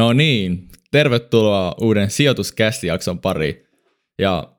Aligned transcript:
No 0.00 0.12
niin, 0.12 0.68
tervetuloa 0.90 1.74
uuden 1.80 2.10
sijoituskästijakson 2.10 3.18
pariin. 3.18 3.66
Ja 4.18 4.52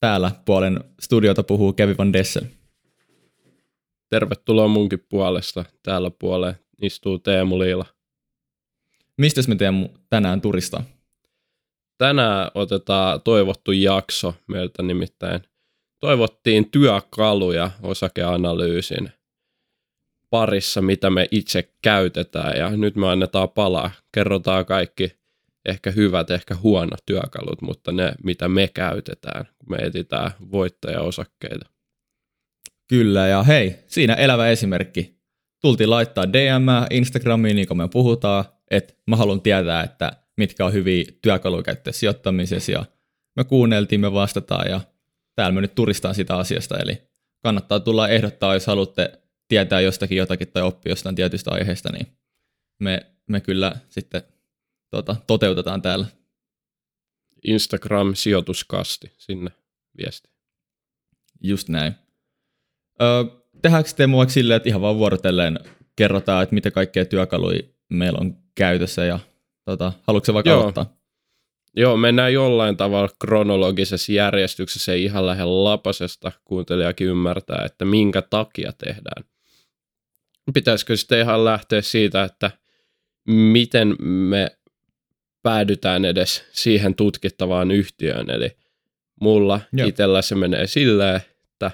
täällä 0.00 0.30
puolen 0.44 0.84
studiota 1.00 1.42
puhuu 1.42 1.72
Kevin 1.72 1.98
Van 1.98 2.12
Dessel. 2.12 2.42
Tervetuloa 4.10 4.68
munkin 4.68 5.06
puolesta. 5.08 5.64
Täällä 5.82 6.10
puoleen 6.18 6.54
istuu 6.82 7.18
Teemu 7.18 7.58
Liila. 7.58 7.86
Mistä 9.18 9.40
me 9.48 9.54
Teemu 9.54 9.88
tänään 10.10 10.40
turista? 10.40 10.82
Tänään 11.98 12.50
otetaan 12.54 13.22
toivottu 13.22 13.72
jakso 13.72 14.34
meiltä 14.48 14.82
nimittäin. 14.82 15.40
Toivottiin 16.00 16.70
työkaluja 16.70 17.70
osakeanalyysin 17.82 19.12
parissa, 20.32 20.82
mitä 20.82 21.10
me 21.10 21.28
itse 21.30 21.72
käytetään 21.82 22.58
ja 22.58 22.70
nyt 22.70 22.96
me 22.96 23.08
annetaan 23.08 23.48
palaa. 23.48 23.90
Kerrotaan 24.14 24.66
kaikki 24.66 25.12
ehkä 25.68 25.90
hyvät, 25.90 26.30
ehkä 26.30 26.54
huonot 26.54 27.06
työkalut, 27.06 27.62
mutta 27.62 27.92
ne, 27.92 28.12
mitä 28.24 28.48
me 28.48 28.68
käytetään, 28.68 29.44
kun 29.58 29.70
me 29.70 29.76
etsitään 29.76 30.30
voittajaosakkeita. 30.52 31.66
Kyllä, 32.88 33.26
ja 33.26 33.42
hei, 33.42 33.76
siinä 33.86 34.14
elävä 34.14 34.48
esimerkki. 34.48 35.16
Tultiin 35.60 35.90
laittaa 35.90 36.32
DM 36.32 36.66
Instagramiin, 36.90 37.56
niin 37.56 37.68
kuin 37.68 37.78
me 37.78 37.88
puhutaan, 37.88 38.44
että 38.70 38.94
mä 39.06 39.16
haluan 39.16 39.40
tietää, 39.40 39.82
että 39.82 40.12
mitkä 40.36 40.66
on 40.66 40.72
hyviä 40.72 41.04
työkaluja 41.22 41.62
käyttää 41.62 41.92
sijoittamisessa, 41.92 42.72
ja 42.72 42.84
me 43.36 43.44
kuunneltiin, 43.44 44.00
me 44.00 44.12
vastataan, 44.12 44.70
ja 44.70 44.80
täällä 45.36 45.54
me 45.54 45.60
nyt 45.60 45.74
turistaan 45.74 46.14
sitä 46.14 46.36
asiasta, 46.36 46.78
eli 46.78 47.02
kannattaa 47.42 47.80
tulla 47.80 48.08
ehdottaa, 48.08 48.54
jos 48.54 48.66
haluatte 48.66 49.21
tietää 49.48 49.80
jostakin 49.80 50.18
jotakin 50.18 50.48
tai 50.48 50.62
oppia 50.62 50.92
jostain 50.92 51.14
tietystä 51.14 51.50
aiheesta, 51.50 51.92
niin 51.92 52.06
me, 52.78 53.06
me 53.28 53.40
kyllä 53.40 53.76
sitten 53.88 54.22
tota, 54.90 55.16
toteutetaan 55.26 55.82
täällä. 55.82 56.06
Instagram-sijoituskasti 57.46 59.12
sinne 59.18 59.50
viesti. 59.98 60.30
Just 61.40 61.68
näin. 61.68 61.94
Öö, 63.02 63.24
tehdäänkö 63.62 63.90
Teemu 63.96 64.16
vaikka 64.16 64.32
silleen, 64.32 64.56
että 64.56 64.68
ihan 64.68 64.80
vaan 64.80 64.98
vuorotellen 64.98 65.58
kerrotaan, 65.96 66.42
että 66.42 66.54
mitä 66.54 66.70
kaikkea 66.70 67.04
työkaluja 67.04 67.62
meillä 67.88 68.18
on 68.18 68.36
käytössä 68.54 69.04
ja 69.04 69.18
tota, 69.64 69.92
haluatko 70.02 70.34
vaikka 70.34 70.50
Joo. 70.50 70.60
aloittaa? 70.60 70.96
Joo, 71.76 71.96
mennään 71.96 72.32
jollain 72.32 72.76
tavalla 72.76 73.14
kronologisessa 73.20 74.12
järjestyksessä 74.12 74.94
ihan 74.94 75.26
lähellä 75.26 75.64
lapasesta 75.64 76.32
kuuntelijakin 76.44 77.06
ymmärtää, 77.06 77.64
että 77.64 77.84
minkä 77.84 78.22
takia 78.22 78.72
tehdään. 78.72 79.24
Pitäisikö 80.54 80.96
sitten 80.96 81.20
ihan 81.20 81.44
lähteä 81.44 81.82
siitä, 81.82 82.24
että 82.24 82.50
miten 83.26 83.96
me 84.02 84.56
päädytään 85.42 86.04
edes 86.04 86.44
siihen 86.52 86.94
tutkittavaan 86.94 87.70
yhtiöön. 87.70 88.30
Eli 88.30 88.50
mulla 89.20 89.60
Joo. 89.72 89.88
itsellä 89.88 90.22
se 90.22 90.34
menee 90.34 90.66
silleen, 90.66 91.16
että 91.16 91.70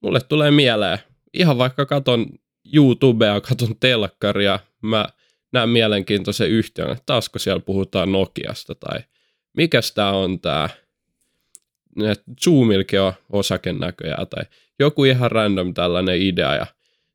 mulle 0.00 0.20
tulee 0.20 0.50
mieleen, 0.50 0.98
ihan 1.34 1.58
vaikka 1.58 1.86
katon 1.86 2.26
YouTubea, 2.74 3.40
katon 3.40 3.76
telkkaria, 3.80 4.58
mä 4.82 5.06
näen 5.52 5.68
mielenkiintoisen 5.68 6.50
yhtiön, 6.50 6.90
että 6.90 7.02
taasko 7.06 7.38
siellä 7.38 7.60
puhutaan 7.60 8.12
Nokiasta 8.12 8.74
tai 8.74 9.00
mikäs 9.56 9.92
tää 9.92 10.12
on 10.12 10.40
tää, 10.40 10.68
Zoomilkin 12.44 13.00
on 13.00 13.12
osaken 13.30 13.78
näköjään 13.78 14.26
tai 14.26 14.44
joku 14.78 15.04
ihan 15.04 15.30
random 15.30 15.74
tällainen 15.74 16.22
idea 16.22 16.54
ja 16.54 16.66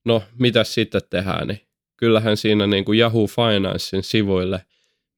no 0.10 0.24
mitä 0.40 0.64
sitten 0.64 1.02
tehdään, 1.10 1.48
niin 1.48 1.62
kyllähän 1.98 2.38
siinä 2.38 2.68
niin 2.68 2.86
kuin 2.86 3.00
Yahoo 3.00 3.28
Financein 3.28 4.04
sivuille 4.04 4.66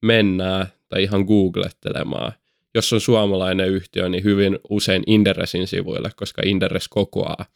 mennään 0.02 0.66
tai 0.88 1.02
ihan 1.02 1.24
googlettelemaan. 1.24 2.32
Jos 2.74 2.92
on 2.92 3.00
suomalainen 3.00 3.68
yhtiö, 3.68 4.08
niin 4.08 4.24
hyvin 4.24 4.58
usein 4.70 5.02
Inderesin 5.06 5.66
sivuille, 5.66 6.10
koska 6.16 6.42
Inderes 6.44 6.88
kokoaa 6.88 7.46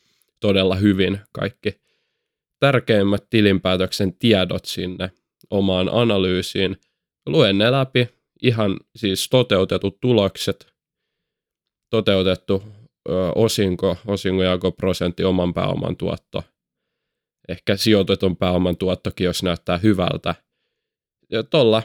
todella 0.40 0.74
hyvin 0.74 1.18
kaikki 1.32 1.80
tärkeimmät 2.60 3.24
tilinpäätöksen 3.30 4.14
tiedot 4.14 4.64
sinne 4.64 5.10
omaan 5.50 5.88
analyysiin. 5.92 6.76
Luen 7.26 7.58
ne 7.58 7.72
läpi, 7.72 8.08
ihan 8.42 8.76
siis 8.96 9.28
toteutetut 9.28 10.00
tulokset, 10.00 10.66
toteutettu 11.90 12.62
ö, 13.08 13.12
osinko, 13.34 13.96
osingonjakoprosentti, 14.06 15.24
oman 15.24 15.54
pääoman 15.54 15.96
tuotto, 15.96 16.42
ehkä 17.48 17.76
sijoitetun 17.76 18.36
pääoman 18.36 18.76
tuottokin, 18.76 19.24
jos 19.24 19.42
näyttää 19.42 19.78
hyvältä. 19.78 20.34
Ja 21.30 21.42
tuolla 21.42 21.82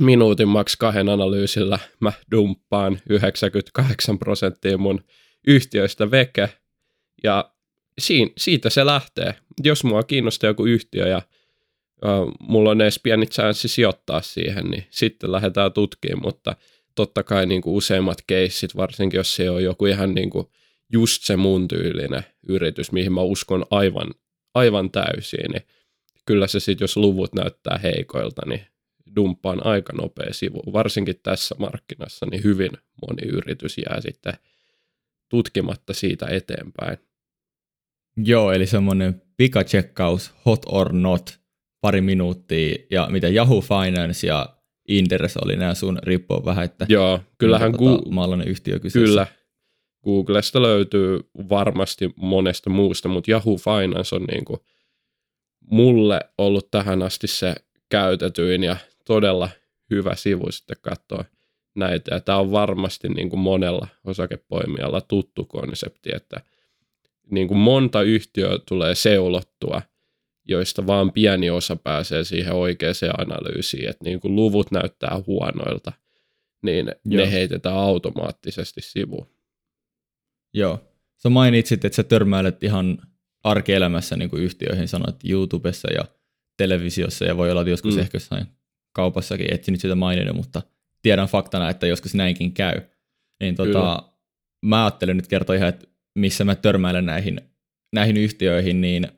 minuutin 0.00 0.48
maks 0.48 0.76
kahden 0.76 1.08
analyysillä 1.08 1.78
mä 2.00 2.12
dumppaan 2.30 2.98
98 3.08 4.18
prosenttia 4.18 4.78
mun 4.78 5.04
yhtiöistä 5.46 6.10
veke. 6.10 6.48
Ja 7.24 7.52
siin, 7.98 8.32
siitä 8.38 8.70
se 8.70 8.86
lähtee. 8.86 9.34
Jos 9.62 9.84
mua 9.84 10.02
kiinnostaa 10.02 10.50
joku 10.50 10.64
yhtiö 10.64 11.08
ja 11.08 11.22
uh, 12.04 12.32
mulla 12.40 12.70
on 12.70 12.80
edes 12.80 13.00
pieni 13.02 13.26
chanssi 13.26 13.68
sijoittaa 13.68 14.22
siihen, 14.22 14.64
niin 14.64 14.84
sitten 14.90 15.32
lähdetään 15.32 15.72
tutkimaan, 15.72 16.22
mutta 16.22 16.56
totta 16.94 17.22
kai 17.22 17.46
niin 17.46 17.62
kuin 17.62 17.74
useimmat 17.74 18.18
keissit, 18.26 18.76
varsinkin 18.76 19.18
jos 19.18 19.36
se 19.36 19.50
on 19.50 19.64
joku 19.64 19.86
ihan 19.86 20.14
niin 20.14 20.30
kuin 20.30 20.46
just 20.92 21.22
se 21.22 21.36
mun 21.36 21.68
tyylinen 21.68 22.22
yritys, 22.48 22.92
mihin 22.92 23.12
mä 23.12 23.20
uskon 23.20 23.66
aivan, 23.70 24.10
aivan 24.58 24.90
täysin, 24.90 25.50
niin 25.52 25.62
kyllä 26.26 26.46
se 26.46 26.60
sitten, 26.60 26.84
jos 26.84 26.96
luvut 26.96 27.34
näyttää 27.34 27.78
heikoilta, 27.82 28.42
niin 28.46 28.60
dumppaan 29.16 29.66
aika 29.66 29.92
nopea 29.92 30.32
sivu. 30.32 30.62
Varsinkin 30.72 31.20
tässä 31.22 31.54
markkinassa, 31.58 32.26
niin 32.30 32.44
hyvin 32.44 32.70
moni 33.06 33.28
yritys 33.28 33.78
jää 33.78 34.00
sitten 34.00 34.34
tutkimatta 35.28 35.92
siitä 35.94 36.26
eteenpäin. 36.26 36.98
Joo, 38.16 38.52
eli 38.52 38.66
semmoinen 38.66 39.22
pikatsekkaus, 39.36 40.34
hot 40.44 40.62
or 40.66 40.92
not, 40.92 41.40
pari 41.80 42.00
minuuttia, 42.00 42.76
ja 42.90 43.08
mitä 43.10 43.28
Yahoo 43.28 43.60
Finance 43.60 44.26
ja 44.26 44.56
Inderes 44.88 45.36
oli 45.36 45.56
nämä 45.56 45.74
sun, 45.74 45.98
riippuu 46.02 46.44
vähän, 46.44 46.64
että 46.64 46.86
Joo, 46.88 47.20
kyllähän 47.38 47.72
tota, 47.72 47.84
gu- 47.84 48.46
yhtiö 48.46 48.78
kyseessä. 48.78 49.06
kyllä 49.06 49.26
Googlesta 50.08 50.62
löytyy 50.62 51.20
varmasti 51.48 52.10
monesta 52.16 52.70
muusta, 52.70 53.08
mutta 53.08 53.30
Yahoo 53.30 53.56
Finance 53.56 54.16
on 54.16 54.24
niin 54.24 54.44
kuin 54.44 54.60
mulle 55.70 56.20
ollut 56.38 56.70
tähän 56.70 57.02
asti 57.02 57.26
se 57.26 57.54
käytetyin 57.88 58.64
ja 58.64 58.76
todella 59.04 59.48
hyvä 59.90 60.14
sivu 60.14 60.52
sitten 60.52 60.76
katsoa 60.80 61.24
näitä. 61.74 62.14
Ja 62.14 62.20
tämä 62.20 62.38
on 62.38 62.50
varmasti 62.50 63.08
niin 63.08 63.30
kuin 63.30 63.40
monella 63.40 63.88
osakepoimijalla 64.04 65.00
tuttu 65.00 65.44
konsepti, 65.44 66.10
että 66.14 66.40
niin 67.30 67.48
kuin 67.48 67.58
monta 67.58 68.02
yhtiöä 68.02 68.58
tulee 68.68 68.94
seulottua, 68.94 69.82
joista 70.44 70.86
vaan 70.86 71.12
pieni 71.12 71.50
osa 71.50 71.76
pääsee 71.76 72.24
siihen 72.24 72.54
oikeaan 72.54 72.94
analyysiin, 73.18 73.88
että 73.88 74.04
niin 74.04 74.20
kuin 74.20 74.36
luvut 74.36 74.70
näyttää 74.70 75.22
huonoilta, 75.26 75.92
niin 76.62 76.92
Joo. 77.04 77.24
ne 77.24 77.32
heitetään 77.32 77.76
automaattisesti 77.76 78.80
sivuun. 78.80 79.37
Joo. 80.58 80.80
Sä 81.22 81.28
mainitsit, 81.28 81.84
että 81.84 81.96
sä 81.96 82.02
törmäilet 82.02 82.62
ihan 82.62 82.98
arkielämässä 83.44 84.16
niin 84.16 84.30
kuin 84.30 84.42
yhtiöihin, 84.42 84.88
sanoit 84.88 85.16
YouTubessa 85.28 85.92
ja 85.92 86.04
televisiossa, 86.56 87.24
ja 87.24 87.36
voi 87.36 87.50
olla, 87.50 87.60
että 87.60 87.70
joskus 87.70 87.94
Mm. 87.94 88.00
ehkä 88.00 88.16
jossain 88.16 88.46
kaupassakin 88.94 89.54
etsinyt 89.54 89.80
sitä 89.80 89.94
maininnut, 89.94 90.36
mutta 90.36 90.62
tiedän 91.02 91.28
faktana, 91.28 91.70
että 91.70 91.86
joskus 91.86 92.14
näinkin 92.14 92.52
käy. 92.52 92.80
Niin 93.40 93.56
Kyllä. 93.56 93.72
tota, 93.72 94.12
mä 94.64 94.84
ajattelin 94.84 95.16
nyt 95.16 95.26
kertoa 95.28 95.56
ihan, 95.56 95.68
että 95.68 95.86
missä 96.18 96.44
mä 96.44 96.54
törmäilen 96.54 97.06
näihin, 97.06 97.40
näihin 97.92 98.16
yhtiöihin, 98.16 98.80
niin 98.80 99.08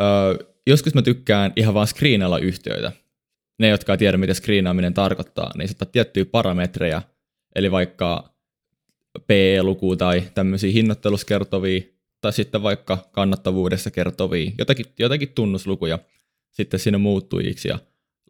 öö, 0.00 0.46
joskus 0.66 0.94
mä 0.94 1.02
tykkään 1.02 1.52
ihan 1.56 1.74
vaan 1.74 1.86
screenailla 1.86 2.38
yhtiöitä. 2.38 2.92
Ne, 3.58 3.68
jotka 3.68 3.92
ei 3.92 3.98
tiedä, 3.98 4.16
mitä 4.16 4.34
screenaaminen 4.34 4.94
tarkoittaa, 4.94 5.50
niin 5.58 5.68
se 5.68 5.72
ottaa 5.72 5.88
tiettyjä 5.92 6.24
parametreja, 6.24 7.02
eli 7.54 7.70
vaikka 7.70 8.33
PE-luku 9.26 9.96
tai 9.96 10.22
tämmöisiä 10.34 10.72
hinnoittelussa 10.72 11.26
kertovia, 11.26 11.80
tai 12.20 12.32
sitten 12.32 12.62
vaikka 12.62 13.08
kannattavuudessa 13.12 13.90
kertovia, 13.90 14.50
jotakin, 14.58 14.86
jotakin 14.98 15.28
tunnuslukuja 15.28 15.98
sitten 16.50 16.80
sinne 16.80 16.98
muuttujiksi, 16.98 17.68
ja 17.68 17.78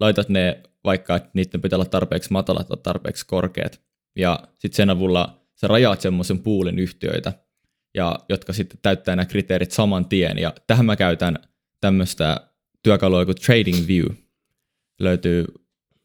laitat 0.00 0.28
ne 0.28 0.60
vaikka, 0.84 1.16
että 1.16 1.30
niiden 1.34 1.62
pitää 1.62 1.76
olla 1.76 1.84
tarpeeksi 1.84 2.32
matalat 2.32 2.68
tai 2.68 2.76
tarpeeksi 2.82 3.26
korkeat, 3.26 3.80
ja 4.16 4.40
sitten 4.58 4.76
sen 4.76 4.90
avulla 4.90 5.40
sä 5.54 5.66
rajaat 5.66 6.00
semmoisen 6.00 6.38
puulin 6.38 6.78
yhtiöitä, 6.78 7.32
ja 7.94 8.18
jotka 8.28 8.52
sitten 8.52 8.78
täyttää 8.82 9.16
nämä 9.16 9.26
kriteerit 9.26 9.70
saman 9.70 10.08
tien, 10.08 10.38
ja 10.38 10.54
tähän 10.66 10.86
mä 10.86 10.96
käytän 10.96 11.38
tämmöistä 11.80 12.48
työkalua 12.82 13.24
kuin 13.24 13.36
Trading 13.46 13.86
View. 13.86 14.06
Löytyy 15.00 15.44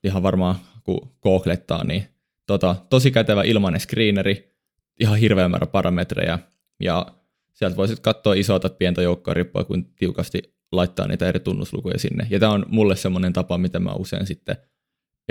ihan 0.03 0.23
varmaan, 0.23 0.55
kun 0.83 1.11
googlettaa, 1.21 1.83
niin 1.83 2.03
tota, 2.45 2.75
tosi 2.89 3.11
kätevä 3.11 3.43
ilmainen 3.43 3.81
screeneri, 3.81 4.49
ihan 4.99 5.17
hirveä 5.17 5.49
määrä 5.49 5.67
parametreja, 5.67 6.39
ja 6.79 7.05
sieltä 7.53 7.77
voisit 7.77 7.99
katsoa 7.99 8.33
isoa 8.33 8.59
tai 8.59 8.71
pientä 8.77 9.01
joukkoa, 9.01 9.33
riippuen 9.33 9.65
kuin 9.65 9.85
tiukasti 9.95 10.55
laittaa 10.71 11.07
niitä 11.07 11.27
eri 11.27 11.39
tunnuslukuja 11.39 11.99
sinne. 11.99 12.27
Ja 12.29 12.39
tämä 12.39 12.51
on 12.51 12.65
mulle 12.67 12.95
semmoinen 12.95 13.33
tapa, 13.33 13.57
mitä 13.57 13.79
mä 13.79 13.91
usein 13.93 14.25
sitten 14.25 14.55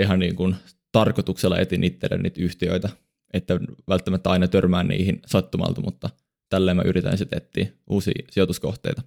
ihan 0.01 0.19
niin 0.19 0.35
kuin 0.35 0.55
tarkoituksella 0.91 1.59
etin 1.59 1.83
itselle 1.83 2.17
niitä 2.17 2.41
yhtiöitä, 2.41 2.89
että 3.33 3.59
välttämättä 3.87 4.29
aina 4.29 4.47
törmään 4.47 4.87
niihin 4.87 5.21
sattumalta, 5.25 5.81
mutta 5.81 6.09
tälleen 6.49 6.77
mä 6.77 6.83
yritän 6.83 7.17
sitten 7.17 7.37
etsiä 7.37 7.67
uusia 7.89 8.23
sijoituskohteita. 8.31 9.01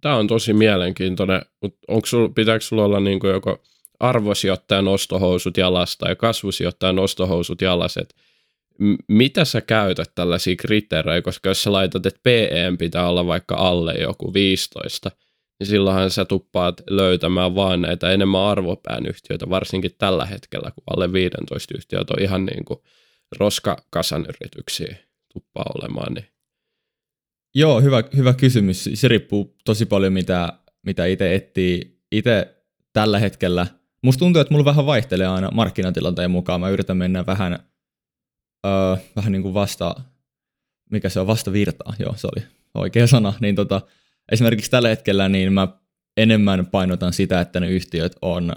Tämä 0.00 0.16
on 0.16 0.26
tosi 0.26 0.52
mielenkiintoinen, 0.52 1.42
mutta 1.62 1.78
sul, 2.04 2.28
pitääkö 2.28 2.64
sulla 2.64 2.84
olla 2.84 3.00
niin 3.00 3.20
joko 3.32 3.62
arvosijoittajan 4.00 4.88
ostohousut 4.88 5.56
jalasta 5.56 6.08
ja 6.08 6.16
kasvusijoittajan 6.16 6.98
ostohousut 6.98 7.62
jalas, 7.62 7.96
että 7.96 8.14
mitä 9.08 9.44
sä 9.44 9.60
käytät 9.60 10.14
tällaisia 10.14 10.56
kriteerejä, 10.56 11.22
koska 11.22 11.48
jos 11.48 11.62
sä 11.62 11.72
laitat, 11.72 12.06
että 12.06 12.20
PE 12.22 12.72
pitää 12.78 13.08
olla 13.08 13.26
vaikka 13.26 13.54
alle 13.54 13.94
joku 13.94 14.34
15, 14.34 15.10
niin 15.60 15.66
silloinhan 15.66 16.10
sä 16.10 16.24
tuppaat 16.24 16.82
löytämään 16.90 17.54
vaan 17.54 17.82
näitä 17.82 18.10
enemmän 18.10 18.40
arvopään 18.40 19.06
yhtiöitä, 19.06 19.50
varsinkin 19.50 19.90
tällä 19.98 20.26
hetkellä, 20.26 20.70
kun 20.70 20.84
alle 20.96 21.12
15 21.12 21.74
yhtiöt 21.76 22.10
on 22.10 22.22
ihan 22.22 22.46
niin 22.46 22.64
kuin 22.64 22.80
roskakasan 23.38 24.26
yrityksiä 24.28 24.96
tuppaa 25.32 25.66
olemaan. 25.74 26.14
Niin. 26.14 26.26
Joo, 27.54 27.80
hyvä, 27.80 28.02
hyvä 28.16 28.32
kysymys. 28.32 28.90
Se 28.94 29.08
riippuu 29.08 29.56
tosi 29.64 29.86
paljon, 29.86 30.12
mitä, 30.12 30.52
mitä 30.82 31.06
itse 31.06 31.34
etsii. 31.34 32.00
Itse 32.12 32.54
tällä 32.92 33.18
hetkellä, 33.18 33.66
musta 34.02 34.18
tuntuu, 34.18 34.40
että 34.40 34.54
mulla 34.54 34.64
vähän 34.64 34.86
vaihtelee 34.86 35.26
aina 35.26 35.50
markkinatilanteen 35.50 36.30
mukaan. 36.30 36.60
Mä 36.60 36.68
yritän 36.68 36.96
mennä 36.96 37.26
vähän, 37.26 37.58
öö, 38.66 38.96
vähän 39.16 39.32
niin 39.32 39.42
kuin 39.42 39.54
vasta, 39.54 39.94
mikä 40.90 41.08
se 41.08 41.20
on, 41.20 41.26
vasta 41.26 41.52
virtaa. 41.52 41.94
Joo, 41.98 42.14
se 42.16 42.28
oli 42.36 42.46
oikea 42.74 43.06
sana. 43.06 43.32
Niin 43.40 43.54
tota, 43.54 43.80
esimerkiksi 44.32 44.70
tällä 44.70 44.88
hetkellä 44.88 45.28
niin 45.28 45.52
mä 45.52 45.68
enemmän 46.16 46.66
painotan 46.66 47.12
sitä, 47.12 47.40
että 47.40 47.60
ne 47.60 47.70
yhtiöt 47.70 48.16
on 48.22 48.52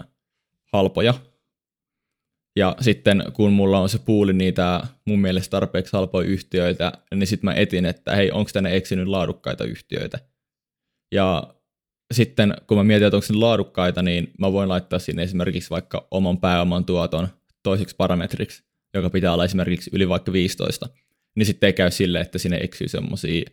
halpoja. 0.72 1.14
Ja 2.56 2.76
sitten 2.80 3.24
kun 3.32 3.52
mulla 3.52 3.78
on 3.78 3.88
se 3.88 3.98
puuli 3.98 4.32
niitä 4.32 4.86
mun 5.06 5.20
mielestä 5.20 5.50
tarpeeksi 5.50 5.92
halpoja 5.92 6.28
yhtiöitä, 6.28 6.92
niin 7.14 7.26
sitten 7.26 7.44
mä 7.44 7.54
etin, 7.54 7.86
että 7.86 8.16
hei, 8.16 8.30
onko 8.30 8.50
tänne 8.52 8.76
eksinyt 8.76 9.08
laadukkaita 9.08 9.64
yhtiöitä. 9.64 10.18
Ja 11.12 11.54
sitten 12.12 12.54
kun 12.66 12.76
mä 12.76 12.84
mietin, 12.84 13.06
että 13.06 13.16
onko 13.16 13.26
ne 13.30 13.38
laadukkaita, 13.38 14.02
niin 14.02 14.32
mä 14.38 14.52
voin 14.52 14.68
laittaa 14.68 14.98
sinne 14.98 15.22
esimerkiksi 15.22 15.70
vaikka 15.70 16.08
oman 16.10 16.38
pääoman 16.38 16.84
tuoton 16.84 17.28
toiseksi 17.62 17.96
parametriksi, 17.96 18.64
joka 18.94 19.10
pitää 19.10 19.32
olla 19.32 19.44
esimerkiksi 19.44 19.90
yli 19.92 20.08
vaikka 20.08 20.32
15. 20.32 20.88
Niin 21.34 21.46
sitten 21.46 21.66
ei 21.66 21.72
käy 21.72 21.90
sille, 21.90 22.20
että 22.20 22.38
sinne 22.38 22.56
eksyy 22.56 22.88
semmoisia 22.88 23.44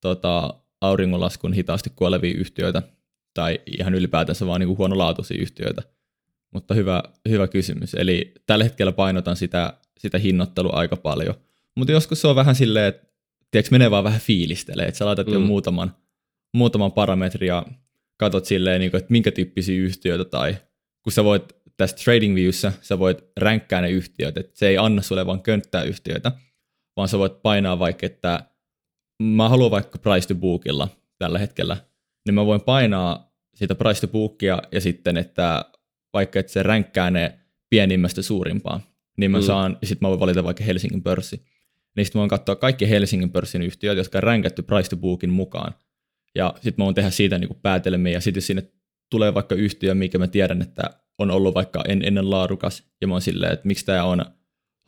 tota, 0.00 0.54
auringonlaskun 0.80 1.52
hitaasti 1.52 1.90
kuolevia 1.96 2.34
yhtiöitä 2.38 2.82
tai 3.34 3.60
ihan 3.78 3.94
ylipäätänsä 3.94 4.46
vaan 4.46 4.60
niin 4.60 4.78
huonolaatuisia 4.78 5.42
yhtiöitä. 5.42 5.82
Mutta 6.50 6.74
hyvä, 6.74 7.02
hyvä 7.28 7.48
kysymys. 7.48 7.94
Eli 7.94 8.34
tällä 8.46 8.64
hetkellä 8.64 8.92
painotan 8.92 9.36
sitä, 9.36 9.72
sitä 9.98 10.18
hinnoittelua 10.18 10.72
aika 10.72 10.96
paljon. 10.96 11.34
Mutta 11.76 11.92
joskus 11.92 12.20
se 12.20 12.28
on 12.28 12.36
vähän 12.36 12.54
silleen, 12.54 12.86
että 12.86 13.06
tiedätkö, 13.50 13.74
menee 13.74 13.90
vaan 13.90 14.04
vähän 14.04 14.20
fiilistelee, 14.20 14.86
että 14.86 14.98
sä 14.98 15.06
laitat 15.06 15.26
mm. 15.26 15.32
jo 15.32 15.40
muutaman, 15.40 15.96
muutaman 16.54 16.92
parametrin 16.92 17.48
ja 17.48 17.66
katsot 18.16 18.44
silleen, 18.44 18.80
niin 18.80 18.90
kuin, 18.90 18.98
että 18.98 19.12
minkä 19.12 19.32
tyyppisiä 19.32 19.80
yhtiöitä 19.80 20.24
tai 20.24 20.56
kun 21.02 21.12
sä 21.12 21.24
voit 21.24 21.56
tässä 21.80 22.04
trading 22.04 22.34
viewssä, 22.34 22.72
sä 22.80 22.98
voit 22.98 23.24
ränkkää 23.36 23.80
ne 23.80 23.90
yhtiöt, 23.90 24.36
että 24.36 24.58
se 24.58 24.68
ei 24.68 24.78
anna 24.78 25.02
sulle 25.02 25.26
vaan 25.26 25.42
könttää 25.42 25.82
yhtiöitä, 25.82 26.32
vaan 26.96 27.08
sä 27.08 27.18
voit 27.18 27.42
painaa 27.42 27.78
vaikka, 27.78 28.06
että 28.06 28.44
mä 29.22 29.48
haluan 29.48 29.70
vaikka 29.70 29.98
price 29.98 30.28
to 30.28 30.34
bookilla 30.34 30.88
tällä 31.18 31.38
hetkellä, 31.38 31.76
niin 32.26 32.34
mä 32.34 32.46
voin 32.46 32.60
painaa 32.60 33.32
sitä 33.54 33.74
price 33.74 34.00
to 34.00 34.08
bookia 34.08 34.62
ja 34.72 34.80
sitten, 34.80 35.16
että 35.16 35.64
vaikka 36.12 36.40
että 36.40 36.52
se 36.52 36.62
ränkkää 36.62 37.10
ne 37.10 37.38
pienimmästä 37.70 38.22
suurimpaan, 38.22 38.80
niin 39.18 39.30
mä 39.30 39.38
mm. 39.38 39.44
saan, 39.44 39.78
ja 39.80 39.86
sitten 39.86 40.06
mä 40.06 40.08
voin 40.08 40.20
valita 40.20 40.44
vaikka 40.44 40.64
Helsingin 40.64 41.02
pörssi. 41.02 41.36
Niin 41.96 42.06
sitten 42.06 42.18
mä 42.18 42.20
voin 42.20 42.30
katsoa 42.30 42.56
kaikki 42.56 42.90
Helsingin 42.90 43.32
pörssin 43.32 43.62
yhtiöt, 43.62 43.98
jotka 43.98 44.18
on 44.18 44.22
ränkätty 44.22 44.62
price 44.62 44.90
to 44.90 44.96
bookin 44.96 45.30
mukaan. 45.30 45.74
Ja 46.34 46.54
sitten 46.54 46.74
mä 46.78 46.84
voin 46.84 46.94
tehdä 46.94 47.10
siitä 47.10 47.38
niinku 47.38 47.58
päätelmiä, 47.62 48.12
ja 48.12 48.20
sitten 48.20 48.42
sinne 48.42 48.62
tulee 49.10 49.34
vaikka 49.34 49.54
yhtiö, 49.54 49.94
mikä 49.94 50.18
mä 50.18 50.26
tiedän, 50.26 50.62
että 50.62 50.82
on 51.20 51.30
ollut 51.30 51.54
vaikka 51.54 51.82
en, 51.88 52.04
ennen 52.04 52.30
laadukas, 52.30 52.84
ja 53.00 53.06
mä 53.06 53.14
oon 53.14 53.22
silleen, 53.22 53.52
että 53.52 53.66
miksi 53.66 53.86
tämä 53.86 54.04
on 54.04 54.24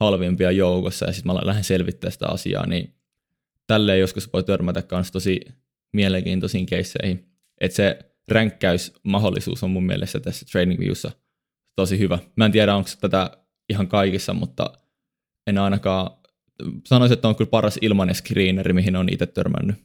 halvimpia 0.00 0.50
joukossa, 0.50 1.06
ja 1.06 1.12
sitten 1.12 1.34
mä 1.34 1.40
lähden 1.42 1.64
selvittämään 1.64 2.12
sitä 2.12 2.26
asiaa, 2.28 2.66
niin 2.66 2.94
tälleen 3.66 4.00
joskus 4.00 4.32
voi 4.32 4.42
törmätä 4.42 4.82
myös 4.90 5.10
tosi 5.10 5.40
mielenkiintoisiin 5.92 6.66
keisseihin. 6.66 7.28
Että 7.60 7.76
se 7.76 7.98
ränkkäysmahdollisuus 8.28 9.62
on 9.62 9.70
mun 9.70 9.86
mielestä 9.86 10.20
tässä 10.20 10.46
Training 10.52 10.80
Viewssa 10.80 11.10
tosi 11.76 11.98
hyvä. 11.98 12.18
Mä 12.36 12.44
en 12.44 12.52
tiedä, 12.52 12.76
onko 12.76 12.90
tätä 13.00 13.30
ihan 13.68 13.88
kaikissa, 13.88 14.34
mutta 14.34 14.72
en 15.46 15.58
ainakaan, 15.58 16.10
sanoisin, 16.86 17.12
että 17.12 17.28
on 17.28 17.36
kyllä 17.36 17.50
paras 17.50 17.78
ilmainen 17.80 18.14
screeneri, 18.14 18.72
mihin 18.72 18.96
on 18.96 19.08
itse 19.12 19.26
törmännyt. 19.26 19.76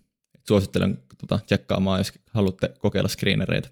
Suosittelen 0.47 1.03
tota, 1.17 1.39
tsekkaamaan, 1.45 1.99
jos 1.99 2.13
haluatte 2.33 2.73
kokeilla 2.79 3.09
screenereitä. 3.09 3.69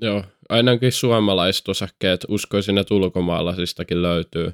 Joo, 0.00 0.24
ainakin 0.50 0.92
suomalaiset 0.92 1.68
osakkeet, 1.68 2.24
uskoisin, 2.28 2.78
että 2.78 2.94
ulkomaalaisistakin 2.94 4.02
löytyy, 4.02 4.52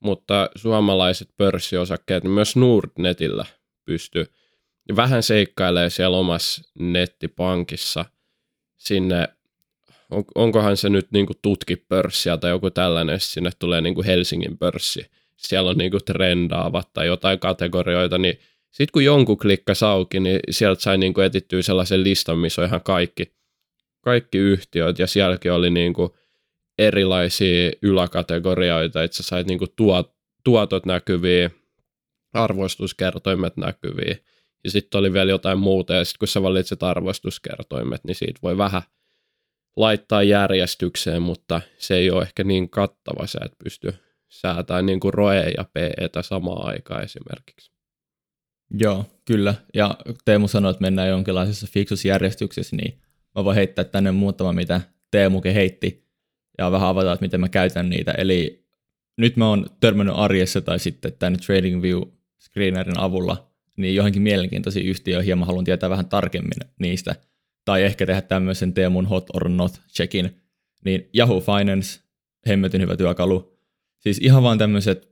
mutta 0.00 0.50
suomalaiset 0.56 1.28
pörssiosakkeet 1.36 2.24
myös 2.24 2.56
Nordnetillä 2.56 3.44
pystyy. 3.84 4.26
Vähän 4.96 5.22
seikkailee 5.22 5.90
siellä 5.90 6.16
omassa 6.16 6.62
nettipankissa. 6.78 8.04
Sinne, 8.76 9.28
on, 10.10 10.24
onkohan 10.34 10.76
se 10.76 10.88
nyt 10.88 11.12
niinku 11.12 11.32
tutkipörssiä 11.42 12.36
tai 12.36 12.50
joku 12.50 12.70
tällainen, 12.70 13.20
sinne 13.20 13.50
tulee 13.58 13.80
niinku 13.80 14.02
Helsingin 14.02 14.58
pörssi, 14.58 15.06
siellä 15.36 15.70
on 15.70 15.78
niinku 15.78 16.00
trendaavat 16.00 16.92
tai 16.92 17.06
jotain 17.06 17.38
kategorioita, 17.38 18.18
niin 18.18 18.38
sitten 18.70 18.92
kun 18.92 19.04
jonkun 19.04 19.38
klikka 19.38 19.72
auki, 19.86 20.20
niin 20.20 20.40
sieltä 20.50 20.82
sai 20.82 20.98
niinku 20.98 21.20
etittyä 21.20 21.62
sellaisen 21.62 22.04
listan, 22.04 22.38
missä 22.38 22.62
on 22.62 22.68
ihan 22.68 22.80
kaikki, 22.82 23.37
kaikki 24.00 24.38
yhtiöt, 24.38 24.98
ja 24.98 25.06
sielläkin 25.06 25.52
oli 25.52 25.70
niinku 25.70 26.16
erilaisia 26.78 27.70
yläkategorioita, 27.82 29.02
että 29.02 29.16
sä 29.16 29.22
sait 29.22 29.46
niinku 29.46 29.66
tuot, 29.76 30.14
tuotot 30.44 30.86
näkyviä, 30.86 31.50
arvostuskertoimet 32.32 33.56
näkyviä, 33.56 34.16
ja 34.64 34.70
sitten 34.70 34.98
oli 34.98 35.12
vielä 35.12 35.30
jotain 35.30 35.58
muuta, 35.58 35.94
ja 35.94 36.04
sitten 36.04 36.18
kun 36.18 36.28
sä 36.28 36.42
valitset 36.42 36.82
arvostuskertoimet, 36.82 38.04
niin 38.04 38.14
siitä 38.14 38.38
voi 38.42 38.58
vähän 38.58 38.82
laittaa 39.76 40.22
järjestykseen, 40.22 41.22
mutta 41.22 41.60
se 41.78 41.96
ei 41.96 42.10
ole 42.10 42.22
ehkä 42.22 42.44
niin 42.44 42.70
kattava, 42.70 43.26
sä 43.26 43.38
et 43.44 43.52
pysty 43.64 43.94
säätämään 44.28 44.86
niin 44.86 45.00
kuin 45.00 45.14
ROE 45.14 45.52
ja 45.56 45.64
PEtä 45.72 46.22
samaan 46.22 46.66
aikaan 46.66 47.04
esimerkiksi. 47.04 47.72
Joo, 48.70 49.04
kyllä. 49.24 49.54
Ja 49.74 49.98
Teemu 50.24 50.48
sanoi, 50.48 50.70
että 50.70 50.80
mennään 50.80 51.08
jonkinlaisessa 51.08 51.66
fiksusjärjestyksessä, 51.70 52.76
niin 52.76 53.00
mä 53.38 53.44
voin 53.44 53.54
heittää 53.54 53.84
tänne 53.84 54.12
muutama, 54.12 54.52
mitä 54.52 54.80
Teemukin 55.10 55.54
heitti, 55.54 56.08
ja 56.58 56.70
vähän 56.70 56.88
avata, 56.88 57.12
että 57.12 57.24
miten 57.24 57.40
mä 57.40 57.48
käytän 57.48 57.90
niitä. 57.90 58.12
Eli 58.12 58.66
nyt 59.18 59.36
mä 59.36 59.48
oon 59.48 59.66
törmännyt 59.80 60.14
arjessa 60.18 60.60
tai 60.60 60.78
sitten 60.78 61.12
tänne 61.18 61.38
TradingView 61.38 62.02
screenerin 62.40 62.98
avulla 62.98 63.48
niin 63.76 63.94
johonkin 63.94 64.22
mielenkiintoisiin 64.22 64.86
yhtiöihin 64.86 65.30
ja 65.30 65.36
mä 65.36 65.44
haluan 65.44 65.64
tietää 65.64 65.90
vähän 65.90 66.08
tarkemmin 66.08 66.58
niistä. 66.80 67.14
Tai 67.64 67.82
ehkä 67.82 68.06
tehdä 68.06 68.20
tämmöisen 68.20 68.74
Teemun 68.74 69.06
hot 69.06 69.26
or 69.34 69.48
not 69.48 69.80
checkin. 69.96 70.36
Niin 70.84 71.08
Yahoo 71.18 71.40
Finance, 71.40 72.00
hemmetin 72.48 72.80
hyvä 72.80 72.96
työkalu. 72.96 73.58
Siis 73.98 74.18
ihan 74.18 74.42
vaan 74.42 74.58
tämmöiset 74.58 75.08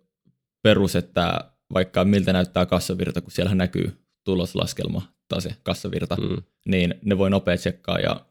perus, 0.62 0.96
että 0.96 1.50
vaikka 1.74 2.04
miltä 2.04 2.32
näyttää 2.32 2.66
kassavirta, 2.66 3.20
kun 3.20 3.32
siellä 3.32 3.54
näkyy 3.54 3.92
tuloslaskelma, 4.24 5.15
tase, 5.28 5.54
kassavirta, 5.62 6.16
mm. 6.16 6.42
niin 6.68 6.94
ne 7.04 7.18
voi 7.18 7.30
nopea 7.30 7.56
tsekkaa. 7.56 7.98
Ja 7.98 8.26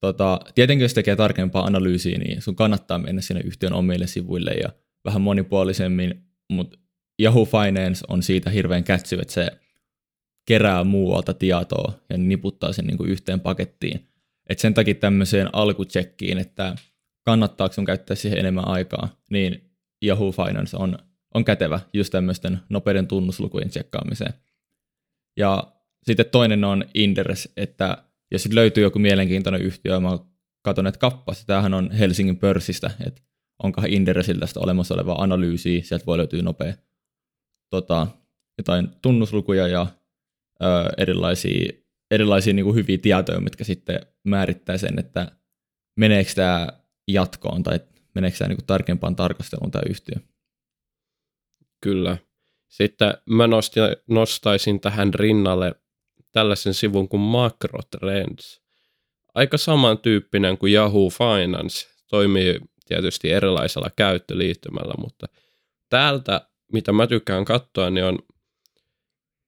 tota, 0.00 0.40
tietenkin 0.54 0.84
jos 0.84 0.94
tekee 0.94 1.16
tarkempaa 1.16 1.64
analyysiä, 1.64 2.18
niin 2.18 2.42
sun 2.42 2.56
kannattaa 2.56 2.98
mennä 2.98 3.20
sinne 3.20 3.42
yhtiön 3.44 3.72
omille 3.72 4.06
sivuille 4.06 4.50
ja 4.50 4.68
vähän 5.04 5.22
monipuolisemmin, 5.22 6.24
mutta 6.52 6.78
Yahoo 7.22 7.44
Finance 7.44 8.04
on 8.08 8.22
siitä 8.22 8.50
hirveän 8.50 8.84
kätsy, 8.84 9.18
että 9.20 9.34
se 9.34 9.50
kerää 10.46 10.84
muualta 10.84 11.34
tietoa 11.34 11.92
ja 12.10 12.18
niputtaa 12.18 12.72
sen 12.72 12.86
niin 12.86 12.96
kuin 12.96 13.10
yhteen 13.10 13.40
pakettiin. 13.40 14.08
Et 14.48 14.58
sen 14.58 14.74
takia 14.74 14.94
tämmöiseen 14.94 15.54
alkutsekkiin, 15.54 16.38
että 16.38 16.76
kannattaako 17.22 17.72
sun 17.72 17.84
käyttää 17.84 18.16
siihen 18.16 18.38
enemmän 18.38 18.68
aikaa, 18.68 19.16
niin 19.30 19.70
Yahoo 20.04 20.32
Finance 20.32 20.76
on, 20.76 20.98
on 21.34 21.44
kätevä 21.44 21.80
just 21.92 22.12
tämmöisten 22.12 22.60
nopeiden 22.68 23.06
tunnuslukujen 23.06 23.68
tsekkaamiseen. 23.68 24.34
Ja 25.36 25.72
sitten 26.02 26.26
toinen 26.26 26.64
on 26.64 26.84
Inderes, 26.94 27.52
että 27.56 28.04
jos 28.30 28.42
sit 28.42 28.52
löytyy 28.52 28.82
joku 28.82 28.98
mielenkiintoinen 28.98 29.62
yhtiö, 29.62 30.00
mä 30.00 30.18
katson, 30.62 30.86
että 30.86 31.00
kappas, 31.00 31.44
tämähän 31.46 31.74
on 31.74 31.90
Helsingin 31.90 32.36
pörssistä, 32.36 32.90
että 33.06 33.22
onkohan 33.62 33.90
Inderesiltä 33.90 34.40
tästä 34.40 34.60
olemassa 34.60 34.94
olevaa 34.94 35.22
analyysiä, 35.22 35.82
sieltä 35.82 36.06
voi 36.06 36.18
löytyä 36.18 36.42
nopea 36.42 36.74
tota, 37.70 38.06
jotain 38.58 38.88
tunnuslukuja 39.02 39.68
ja 39.68 39.86
ö, 40.62 40.66
erilaisia, 40.96 41.72
erilaisia 42.10 42.52
niin 42.54 42.64
kuin 42.64 42.76
hyviä 42.76 42.98
tietoja, 42.98 43.40
mitkä 43.40 43.64
sitten 43.64 44.00
määrittää 44.24 44.78
sen, 44.78 44.98
että 44.98 45.32
meneekö 45.98 46.30
tämä 46.34 46.68
jatkoon 47.08 47.62
tai 47.62 47.80
meneekö 48.14 48.38
tämä 48.38 48.48
niin 48.48 48.66
tarkempaan 48.66 49.16
tarkasteluun 49.16 49.70
tämä 49.70 49.82
yhtiö? 49.90 50.16
Kyllä. 51.82 52.16
Sitten 52.68 53.14
mä 53.30 53.46
nostin, 53.46 53.82
nostaisin 54.06 54.80
tähän 54.80 55.14
rinnalle 55.14 55.74
tällaisen 56.32 56.74
sivun 56.74 57.08
kuin 57.08 57.20
Macrotrends. 57.20 58.60
Aika 59.34 59.58
samantyyppinen 59.58 60.58
kuin 60.58 60.72
Yahoo 60.72 61.10
Finance. 61.10 61.88
Toimii 62.08 62.58
tietysti 62.86 63.30
erilaisella 63.30 63.90
käyttöliittymällä, 63.96 64.94
mutta 64.98 65.26
täältä, 65.88 66.48
mitä 66.72 66.92
mä 66.92 67.06
tykkään 67.06 67.44
katsoa, 67.44 67.90
niin 67.90 68.04
on 68.04 68.18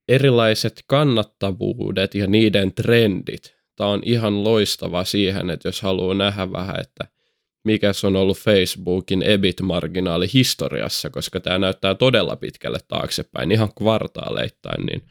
erilaiset 0.08 0.84
kannattavuudet 0.86 2.14
ja 2.14 2.26
niiden 2.26 2.72
trendit. 2.72 3.56
Tämä 3.76 3.90
on 3.90 4.02
ihan 4.04 4.44
loistava 4.44 5.04
siihen, 5.04 5.50
että 5.50 5.68
jos 5.68 5.82
haluaa 5.82 6.14
nähdä 6.14 6.52
vähän, 6.52 6.80
että 6.80 7.08
mikä 7.64 7.92
se 7.92 8.06
on 8.06 8.16
ollut 8.16 8.38
Facebookin 8.38 9.22
EBIT-marginaali 9.22 10.26
historiassa, 10.34 11.10
koska 11.10 11.40
tämä 11.40 11.58
näyttää 11.58 11.94
todella 11.94 12.36
pitkälle 12.36 12.78
taaksepäin, 12.88 13.52
ihan 13.52 13.74
kvartaaleittain, 13.74 14.86
niin 14.86 15.02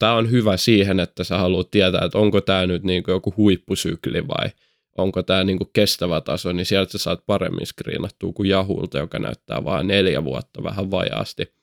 tämä 0.00 0.14
on 0.14 0.30
hyvä 0.30 0.56
siihen, 0.56 1.00
että 1.00 1.24
sä 1.24 1.38
haluat 1.38 1.70
tietää, 1.70 2.04
että 2.04 2.18
onko 2.18 2.40
tämä 2.40 2.66
nyt 2.66 2.82
niin 2.82 3.02
kuin 3.02 3.12
joku 3.12 3.34
huippusykli 3.36 4.28
vai 4.28 4.50
onko 4.98 5.22
tämä 5.22 5.44
niin 5.44 5.58
kuin 5.58 5.70
kestävä 5.72 6.20
taso, 6.20 6.52
niin 6.52 6.66
sieltä 6.66 6.92
sä 6.92 6.98
saat 6.98 7.26
paremmin 7.26 7.66
screenattua 7.66 8.32
kuin 8.32 8.50
Yahulta, 8.50 8.98
joka 8.98 9.18
näyttää 9.18 9.64
vain 9.64 9.86
neljä 9.86 10.24
vuotta 10.24 10.62
vähän 10.62 10.90
vajaasti. 10.90 11.54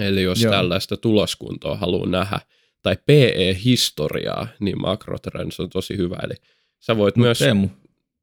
Eli 0.00 0.22
jos 0.22 0.42
Joo. 0.42 0.52
tällaista 0.52 0.96
tuloskuntoa 0.96 1.76
haluaa 1.76 2.08
nähdä, 2.08 2.40
tai 2.82 2.96
PE-historiaa, 3.06 4.48
niin 4.60 4.80
Macrotrends 4.80 5.60
on 5.60 5.70
tosi 5.70 5.96
hyvä. 5.96 6.16
Eli 6.22 6.34
sä 6.78 6.96
voit 6.96 7.16
Mut 7.16 7.24
myös... 7.24 7.38
Teemu, 7.38 7.68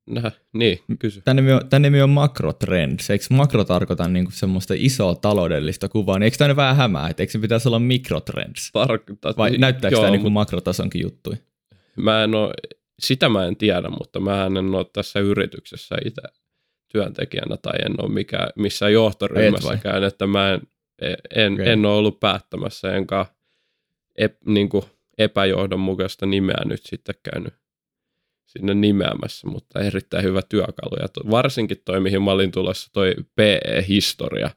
Nähä, 0.10 0.32
niin, 0.54 0.80
kysy. 1.00 1.22
Tänne 1.26 1.42
nimi 1.42 1.54
on, 1.54 1.82
nimi 1.82 2.02
on 2.02 2.10
makrotrends. 2.10 3.10
Eikö 3.10 3.26
makro 3.30 3.64
tarkoita 3.64 4.08
niinku 4.08 4.32
semmoista 4.32 4.74
isoa 4.78 5.16
taloudellista 5.16 5.90
kuvaa? 5.90 6.20
Niin 6.20 6.24
eikö 6.24 6.38
tämä 6.38 6.56
vähän 6.56 6.76
hämää? 6.76 7.10
Et 7.10 7.20
eikö 7.20 7.32
se 7.32 7.40
pitäisi 7.40 7.68
olla 7.68 7.80
mikrotrends? 7.80 8.72
Tarkoittaa. 8.72 9.34
Vai 9.38 9.58
näyttääkö 9.58 9.98
tämä 9.98 10.10
niinku 10.10 10.30
makrotasonkin 10.30 11.02
juttui? 11.02 11.34
Mä 11.96 12.24
en 12.24 12.36
ole, 12.36 12.54
sitä 13.00 13.30
mä 13.30 13.46
en 13.46 13.56
tiedä, 13.56 13.90
mutta 13.90 14.20
mä 14.20 14.46
en 14.46 14.58
ole 14.58 14.86
tässä 14.94 15.20
yrityksessä 15.20 15.96
itse 16.06 16.22
työntekijänä 16.92 17.58
tai 17.58 17.74
en 17.86 17.96
ole 17.98 18.12
mikä, 18.12 18.48
missään 18.56 18.94
johtoryhmässäkään, 18.94 20.04
että 20.04 20.28
mä 20.28 20.54
en, 20.54 20.62
en, 21.36 21.54
okay. 21.54 21.66
en 21.66 21.86
ole 21.86 21.98
ollut 21.98 22.20
päättämässä 22.20 22.96
enkä 22.96 23.26
ep, 24.18 24.36
niin 24.46 24.70
epäjohdonmukaista 25.18 26.26
nimeä 26.26 26.62
nyt 26.66 26.84
sitten 26.84 27.16
käynyt 27.32 27.54
sinne 28.46 28.74
nimeämässä, 28.74 29.48
mutta 29.48 29.80
erittäin 29.80 30.24
hyvä 30.24 30.42
työkalu. 30.50 30.96
Ja 31.02 31.08
to, 31.08 31.22
varsinkin 31.32 31.82
toi, 31.86 32.00
mihin 32.00 32.22
mä 32.22 32.32
olin 32.32 32.52
tulossa, 32.52 32.90
toi 32.94 33.16
PE-historia, 33.36 34.50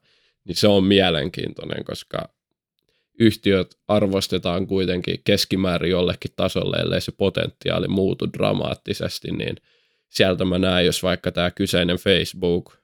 niin 0.44 0.56
se 0.56 0.68
on 0.68 0.84
mielenkiintoinen, 0.84 1.84
koska 1.84 2.28
yhtiöt 3.18 3.78
arvostetaan 3.88 4.66
kuitenkin 4.66 5.20
keskimäärin 5.24 5.90
jollekin 5.90 6.30
tasolle, 6.36 6.76
ellei 6.76 7.00
se 7.00 7.12
potentiaali 7.12 7.88
muutu 7.88 8.32
dramaattisesti, 8.32 9.30
niin 9.30 9.56
sieltä 10.08 10.44
mä 10.44 10.58
näen, 10.58 10.86
jos 10.86 11.02
vaikka 11.02 11.32
tämä 11.32 11.50
kyseinen 11.50 11.96
Facebook 11.96 12.76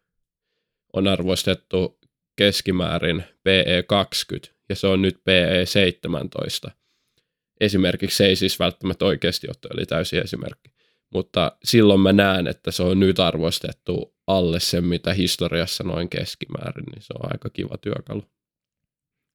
on 0.92 1.08
arvostettu 1.08 1.99
keskimäärin 2.37 3.25
PE20 3.49 4.52
ja 4.68 4.76
se 4.76 4.87
on 4.87 5.02
nyt 5.02 5.16
PE17. 5.16 6.70
Esimerkiksi 7.61 8.16
se 8.16 8.26
ei 8.26 8.37
siis 8.37 8.58
välttämättä 8.58 9.04
oikeasti 9.04 9.49
ole, 9.49 9.75
eli 9.75 9.87
täysin 9.87 10.23
esimerkki 10.23 10.74
mutta 11.14 11.52
silloin 11.64 12.00
mä 12.00 12.12
näen, 12.12 12.47
että 12.47 12.71
se 12.71 12.83
on 12.83 13.00
nyt 13.00 13.21
arvostettu 13.21 14.14
alle 14.26 14.61
sen, 14.61 14.85
mitä 14.85 15.12
historiassa 15.12 15.85
noin 15.85 16.09
keskimäärin, 16.09 16.85
niin 16.85 17.02
se 17.02 17.14
on 17.23 17.33
aika 17.33 17.50
kiva 17.50 17.76
työkalu. 17.78 18.25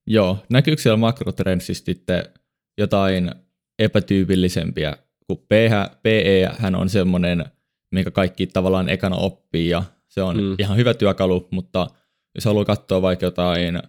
Joo, 0.07 0.37
näkyykö 0.49 0.81
siellä 0.81 0.97
makrotrendsistä 0.97 1.85
sitten 1.85 2.23
jotain 2.77 3.31
epätyypillisempiä, 3.79 4.97
kun 5.27 5.45
PE 6.03 6.49
hän 6.57 6.75
on 6.75 6.89
semmoinen, 6.89 7.45
minkä 7.91 8.11
kaikki 8.11 8.47
tavallaan 8.47 8.89
ekana 8.89 9.15
oppii 9.15 9.69
ja 9.69 9.83
se 10.07 10.21
on 10.21 10.37
mm. 10.37 10.55
ihan 10.59 10.77
hyvä 10.77 10.93
työkalu, 10.93 11.47
mutta 11.51 11.87
jos 12.35 12.45
haluaa 12.45 12.65
katsoa 12.65 13.01
vaikka 13.01 13.25
jotain 13.25 13.81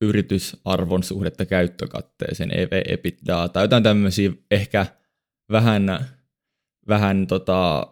yritysarvon 0.00 1.02
suhdetta 1.02 1.46
käyttökatteeseen, 1.46 2.58
EV, 2.58 2.82
EBITDA 2.88 3.48
tai 3.48 3.64
jotain 3.64 3.82
tämmöisiä 3.82 4.32
ehkä 4.50 4.86
vähän 5.52 6.06
vähän 6.88 7.26
tota, 7.26 7.86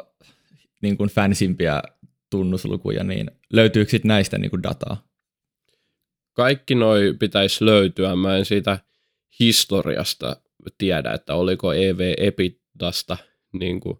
niin 0.82 0.96
kuin 0.96 1.10
fansimpiä 1.10 1.82
tunnuslukuja, 2.30 3.04
niin 3.04 3.30
löytyykö 3.52 3.90
sitten 3.90 4.08
näistä 4.08 4.38
niin 4.38 4.50
kuin 4.50 4.62
dataa? 4.62 5.08
Kaikki 6.32 6.74
noi 6.74 7.14
pitäisi 7.18 7.64
löytyä. 7.64 8.16
Mä 8.16 8.36
en 8.36 8.44
siitä 8.44 8.78
historiasta 9.40 10.36
tiedä, 10.78 11.12
että 11.12 11.34
oliko 11.34 11.72
EV 11.72 12.14
Epidasta 12.16 13.16
niin 13.52 13.80
kuin 13.80 13.98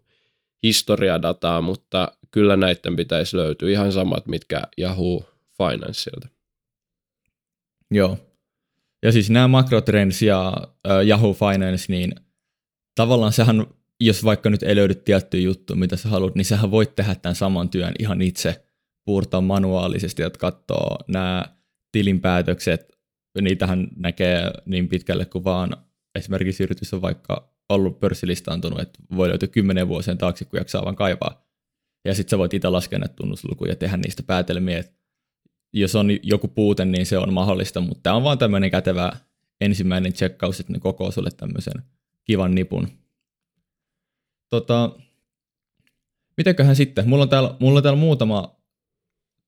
historiadataa, 0.63 1.61
mutta 1.61 2.11
kyllä 2.31 2.55
näiden 2.55 2.95
pitäisi 2.95 3.37
löytyä 3.37 3.69
ihan 3.69 3.91
samat, 3.91 4.27
mitkä 4.27 4.61
Yahoo 4.79 5.29
Financeilta. 5.57 6.27
Joo. 7.91 8.17
Ja 9.03 9.11
siis 9.11 9.29
nämä 9.29 9.47
makrotrends 9.47 10.21
ja 10.21 10.53
äh, 10.89 11.07
Yahoo 11.07 11.33
Finance, 11.33 11.85
niin 11.87 12.15
tavallaan 12.95 13.33
sehän 13.33 13.67
jos 13.99 14.23
vaikka 14.23 14.49
nyt 14.49 14.63
ei 14.63 14.75
löydy 14.75 14.95
tiettyä 14.95 15.39
juttu, 15.39 15.75
mitä 15.75 15.97
sä 15.97 16.09
haluat, 16.09 16.35
niin 16.35 16.45
sähän 16.45 16.71
voit 16.71 16.95
tehdä 16.95 17.15
tämän 17.15 17.35
saman 17.35 17.69
työn 17.69 17.93
ihan 17.99 18.21
itse, 18.21 18.65
puurtaa 19.05 19.41
manuaalisesti, 19.41 20.23
että 20.23 20.39
katsoo 20.39 20.97
nämä 21.07 21.45
tilinpäätökset, 21.91 22.97
niitähän 23.41 23.87
näkee 23.95 24.51
niin 24.65 24.89
pitkälle 24.89 25.25
kuin 25.25 25.43
vaan. 25.43 25.77
Esimerkiksi 26.15 26.63
yritys 26.63 26.93
on 26.93 27.01
vaikka 27.01 27.53
ollut 27.69 27.99
pörssilistaantunut, 27.99 28.79
että 28.79 28.99
voi 29.15 29.29
löytyä 29.29 29.47
kymmenen 29.47 29.87
vuosien 29.87 30.17
taakse, 30.17 30.45
kun 30.45 30.59
jaksaa 30.59 30.83
vaan 30.83 30.95
kaivaa. 30.95 31.45
Ja 32.05 32.15
sitten 32.15 32.29
sä 32.29 32.37
voit 32.37 32.53
itse 32.53 32.69
laskea 32.69 32.99
näitä 32.99 33.15
tunnuslukuja 33.15 33.71
ja 33.71 33.75
tehdä 33.75 33.97
niistä 33.97 34.23
päätelmiä, 34.23 34.77
että 34.77 34.93
jos 35.73 35.95
on 35.95 36.07
joku 36.23 36.47
puute, 36.47 36.85
niin 36.85 37.05
se 37.05 37.17
on 37.17 37.33
mahdollista, 37.33 37.81
mutta 37.81 37.99
tämä 38.03 38.15
on 38.15 38.23
vaan 38.23 38.37
tämmöinen 38.37 38.71
kätevä 38.71 39.11
ensimmäinen 39.61 40.13
checkaus, 40.13 40.59
että 40.59 40.73
ne 40.73 40.79
koko 40.79 41.11
sulle 41.11 41.31
tämmöisen 41.31 41.83
kivan 42.25 42.55
nipun 42.55 42.87
Tota, 44.49 44.89
mitenköhän 46.37 46.75
sitten? 46.75 47.09
Mulla 47.09 47.23
on 47.23 47.29
täällä, 47.29 47.55
mulla 47.59 47.79
on 47.79 47.83
täällä 47.83 47.99
muutama 47.99 48.55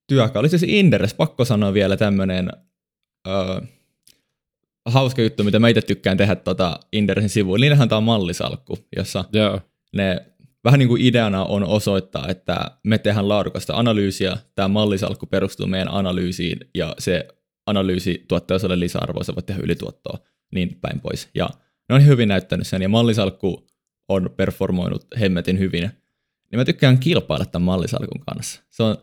työkalu. 0.07 0.49
Siis 0.49 0.63
Inderes, 0.63 1.13
pakko 1.13 1.45
sanoa 1.45 1.73
vielä 1.73 1.97
tämmöinen 1.97 2.49
öö, 3.27 3.61
hauska 4.85 5.21
juttu, 5.21 5.43
mitä 5.43 5.59
mä 5.59 5.67
itse 5.69 5.81
tykkään 5.81 6.17
tehdä 6.17 6.35
tota 6.35 6.79
Inderesin 6.93 7.29
sivuilla. 7.29 7.63
Niillähän 7.63 7.89
tämä 7.89 7.97
on 7.97 8.03
mallisalkku, 8.03 8.77
jossa 8.95 9.25
yeah. 9.35 9.61
ne 9.95 10.25
vähän 10.63 10.79
niin 10.79 10.87
kuin 10.87 11.01
ideana 11.01 11.43
on 11.43 11.63
osoittaa, 11.63 12.27
että 12.27 12.71
me 12.83 12.97
tehdään 12.97 13.29
laadukasta 13.29 13.73
analyysiä, 13.75 14.37
tämä 14.55 14.67
mallisalkku 14.67 15.25
perustuu 15.25 15.67
meidän 15.67 15.93
analyysiin 15.93 16.57
ja 16.75 16.95
se 16.99 17.27
analyysi 17.65 18.25
tuottaa 18.27 18.59
sinulle 18.59 18.79
lisäarvoa, 18.79 19.23
sä 19.23 19.35
voit 19.35 19.45
tehdä 19.45 19.61
ylituottoa, 19.63 20.17
niin 20.53 20.77
päin 20.81 21.01
pois. 21.01 21.29
Ja 21.35 21.49
ne 21.89 21.95
on 21.95 22.05
hyvin 22.05 22.29
näyttänyt 22.29 22.67
sen 22.67 22.81
ja 22.81 22.89
mallisalkku 22.89 23.67
on 24.09 24.29
performoinut 24.37 25.07
hemmetin 25.19 25.59
hyvin, 25.59 25.81
niin 26.51 26.59
mä 26.59 26.65
tykkään 26.65 26.99
kilpailla 26.99 27.45
tämän 27.45 27.65
mallisalkun 27.65 28.21
kanssa. 28.21 28.63
Se 28.69 28.83
on, 28.83 28.97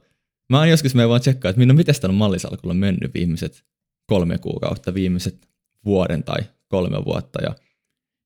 mä 0.49 0.59
oon 0.59 0.69
joskus 0.69 0.95
me 0.95 1.09
vaan 1.09 1.21
tsekkaa, 1.21 1.49
että 1.49 1.59
minun 1.59 1.77
miten 1.77 1.95
tällä 2.01 2.17
mallisalkulla 2.17 2.75
mennyt 2.75 3.15
viimeiset 3.15 3.65
kolme 4.07 4.39
kuukautta, 4.39 4.95
viimeiset 4.95 5.49
vuoden 5.85 6.25
tai 6.25 6.39
kolme 6.69 7.05
vuotta. 7.05 7.43
Ja 7.43 7.55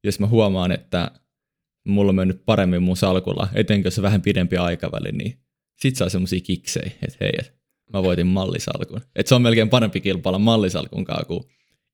jos 0.04 0.20
mä 0.20 0.26
huomaan, 0.26 0.72
että 0.72 1.10
mulla 1.86 2.10
on 2.10 2.14
mennyt 2.14 2.44
paremmin 2.44 2.82
mun 2.82 2.96
salkulla, 2.96 3.48
etenkin 3.54 3.84
jos 3.84 3.98
on 3.98 4.02
vähän 4.02 4.22
pidempi 4.22 4.56
aikaväli, 4.56 5.12
niin 5.12 5.38
sit 5.76 5.96
saa 5.96 6.08
semmosia 6.08 6.40
kiksejä, 6.40 6.90
että 7.02 7.16
hei, 7.20 7.32
et 7.38 7.54
mä 7.92 8.02
voitin 8.02 8.26
mallisalkun. 8.26 9.00
Että 9.16 9.28
se 9.28 9.34
on 9.34 9.42
melkein 9.42 9.68
parempi 9.68 10.00
kilpailla 10.00 10.38
mallisalkun 10.38 11.04
kanssa 11.04 11.24
kuin 11.24 11.44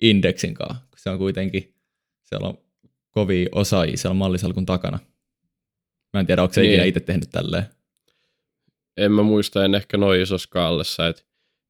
indeksin 0.03 0.55
kanssa, 0.55 0.85
se 0.97 1.11
on 1.11 1.19
kuitenkin, 1.19 1.75
siellä 2.23 2.49
on 2.49 2.59
kovia 3.14 3.49
osaajia 3.52 3.97
siellä 3.97 4.14
mallisalkun 4.14 4.66
takana. 4.66 4.99
Mä 6.12 6.21
en 6.21 6.26
tiedä, 6.26 6.42
onko 6.42 6.54
se 6.54 6.61
niin. 6.61 6.73
ikinä 6.73 6.85
itse 6.85 7.00
tehnyt 7.00 7.30
tälleen. 7.30 7.64
En 8.97 9.12
mä 9.12 9.23
muista, 9.23 9.64
en 9.64 9.75
ehkä 9.75 9.97
noin 9.97 10.21
isossa 10.21 10.42
skaalassa, 10.42 11.06
että 11.06 11.23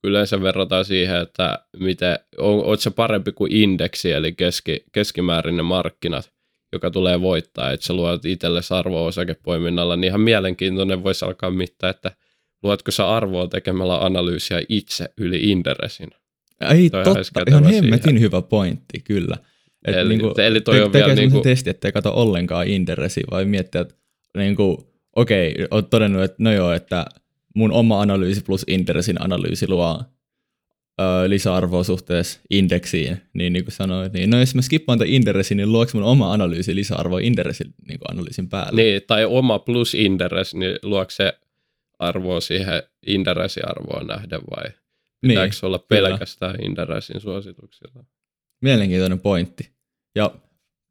yleensä 0.05 0.43
verrataan 0.43 0.85
siihen, 0.85 1.21
että 1.21 1.59
miten, 1.81 2.19
on, 2.39 2.65
oot 2.65 2.81
se 2.81 2.91
parempi 2.91 3.33
kuin 3.33 3.53
indeksi, 3.53 4.13
eli 4.13 4.33
keski, 4.33 4.85
keskimäärinen 4.93 5.65
markkinat, 5.65 6.33
joka 6.73 6.91
tulee 6.91 7.21
voittaa, 7.21 7.71
että 7.71 7.87
sä 7.87 7.95
luot 7.95 8.25
itsellesi 8.25 8.75
arvoa 8.75 9.07
osakepoiminnalla, 9.07 9.97
niin 9.97 10.09
ihan 10.09 10.21
mielenkiintoinen 10.21 11.05
voisi 11.05 11.25
alkaa 11.25 11.51
mittaa, 11.51 11.91
että 11.91 12.13
luotko 12.63 12.91
sä 12.91 13.09
arvoa 13.09 13.49
tekemällä 13.49 14.05
analyysiä 14.05 14.63
itse 14.69 15.09
yli 15.17 15.51
Inderesin. 15.51 16.11
Ei 16.71 16.91
totta, 16.91 17.43
ihan 17.49 17.65
hemmetin 17.65 18.03
siihen. 18.03 18.21
hyvä 18.21 18.43
pointti, 18.43 19.01
kyllä. 19.01 19.37
Et 19.85 19.95
eli, 19.95 20.09
niinku, 20.09 20.35
eli 20.41 20.61
toi 20.61 20.77
te, 20.77 20.85
on 20.85 20.93
vielä 20.93 21.15
niinku... 21.15 21.41
testi, 21.41 21.71
ettei 21.71 21.93
kato 21.93 22.13
ollenkaan 22.15 22.69
Inderesi, 22.69 23.21
vai 23.31 23.45
miettiä, 23.45 23.81
että 23.81 23.95
niinku, 24.37 24.95
okei, 25.17 25.55
oot 25.71 25.91
todennut, 25.91 26.23
että 26.23 26.37
no 26.39 26.53
joo, 26.53 26.73
että 26.73 27.07
mun 27.55 27.73
oma 27.73 28.01
analyysi 28.01 28.41
plus 28.41 28.65
Interessin 28.67 29.23
analyysi 29.23 29.69
luo 29.69 30.03
ö, 31.01 31.05
lisäarvoa 31.29 31.85
suhteessa 31.85 32.41
indeksiin, 32.51 33.17
niin 33.35 33.53
niin 33.53 33.65
kuin 33.65 33.73
sanoin, 33.73 34.13
niin 34.13 34.31
no 34.31 34.41
jos 34.41 34.55
mä 34.55 34.63
skippaan 34.63 34.99
tämän 34.99 35.13
Interessin, 35.13 35.57
niin 35.57 35.73
luoks 35.73 35.95
mun 35.95 36.03
oma 36.03 36.33
analyysi 36.33 36.75
lisäarvoa 36.75 37.21
Interessin 37.21 37.75
niin 37.89 37.99
kuin 37.99 38.11
analyysin 38.11 38.49
päälle? 38.49 38.83
Niin, 38.83 39.03
tai 39.07 39.25
oma 39.25 39.59
plus 39.59 39.95
Interes, 39.95 40.55
niin 40.55 40.79
luokse 40.83 41.17
se 41.17 41.33
arvoa 41.99 42.41
siihen 42.41 42.83
Interessin 43.07 43.69
arvoon 43.69 44.07
nähden 44.07 44.41
vai 44.51 44.73
pitääkö 45.21 45.55
niin, 45.55 45.67
olla 45.67 45.79
pelkästään 45.79 46.57
kyllä. 46.57 46.69
Interessin 46.69 47.21
suosituksilla? 47.21 48.05
Mielenkiintoinen 48.63 49.21
pointti. 49.21 49.74
Ja 50.15 50.35